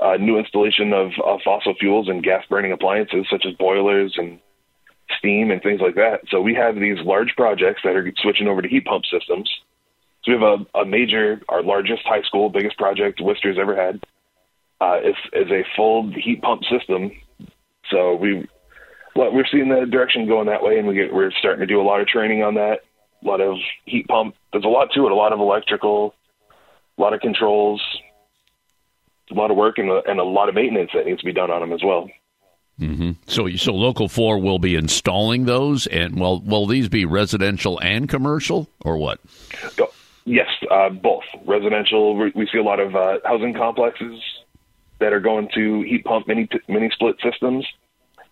[0.00, 4.40] uh, new installation of, of fossil fuels and gas burning appliances such as boilers and
[5.18, 6.20] steam and things like that.
[6.28, 9.50] So we have these large projects that are switching over to heat pump systems.
[10.24, 14.02] So we have a, a major, our largest high school, biggest project Worcester's ever had,
[14.80, 17.12] uh, is, is a full heat pump system.
[17.90, 18.48] So we,
[19.14, 21.80] well, we're seeing the direction going that way, and we get, we're starting to do
[21.80, 22.80] a lot of training on that.
[23.22, 24.34] A lot of heat pump.
[24.52, 25.12] There's a lot to it.
[25.12, 26.14] A lot of electrical,
[26.98, 27.82] a lot of controls,
[29.30, 31.32] a lot of work, and a, and a lot of maintenance that needs to be
[31.32, 32.08] done on them as well.
[32.80, 33.12] Mm-hmm.
[33.26, 38.08] So, so local four will be installing those, and well, will these be residential and
[38.08, 39.20] commercial, or what?
[40.24, 42.16] Yes, uh, both residential.
[42.16, 44.20] We see a lot of uh, housing complexes
[44.98, 47.64] that are going to heat pump mini mini split systems,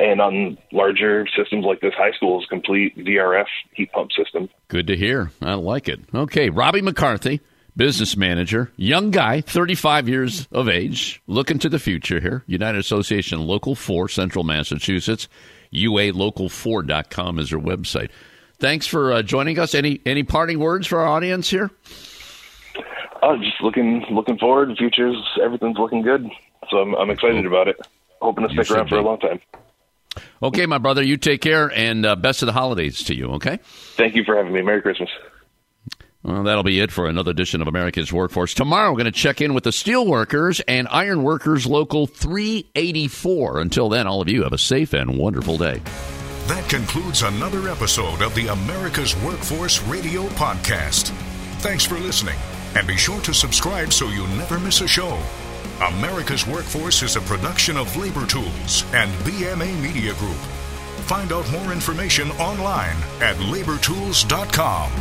[0.01, 4.49] and on larger systems like this high school's complete VRF heat pump system.
[4.69, 5.31] Good to hear.
[5.41, 6.01] I like it.
[6.13, 7.41] Okay, Robbie McCarthy
[7.77, 12.45] business manager, young guy, 35 years of age, looking to the future here.
[12.47, 15.29] United Association Local 4, Central Massachusetts.
[15.73, 18.11] UALocal4.com is their website.
[18.59, 19.75] Thanks for uh, joining us.
[19.75, 21.71] Any any parting words for our audience here?
[23.23, 24.71] Oh, just looking looking forward.
[24.71, 26.31] The future's everything's looking good,
[26.71, 27.77] so I'm, I'm excited about it.
[28.21, 29.41] Hoping to stick around for a long time.
[30.43, 33.31] Okay, my brother, you take care and uh, best of the holidays to you.
[33.33, 33.59] Okay.
[33.97, 34.63] Thank you for having me.
[34.63, 35.09] Merry Christmas.
[36.25, 38.55] Well, that'll be it for another edition of America's Workforce.
[38.55, 43.59] Tomorrow, we're going to check in with the steelworkers and ironworkers local 384.
[43.61, 45.81] Until then, all of you have a safe and wonderful day.
[46.47, 51.09] That concludes another episode of the America's Workforce Radio Podcast.
[51.59, 52.39] Thanks for listening,
[52.77, 55.21] and be sure to subscribe so you never miss a show.
[55.81, 60.37] America's Workforce is a production of Labor Tools and BMA Media Group.
[61.07, 64.93] Find out more information online at labortools.com.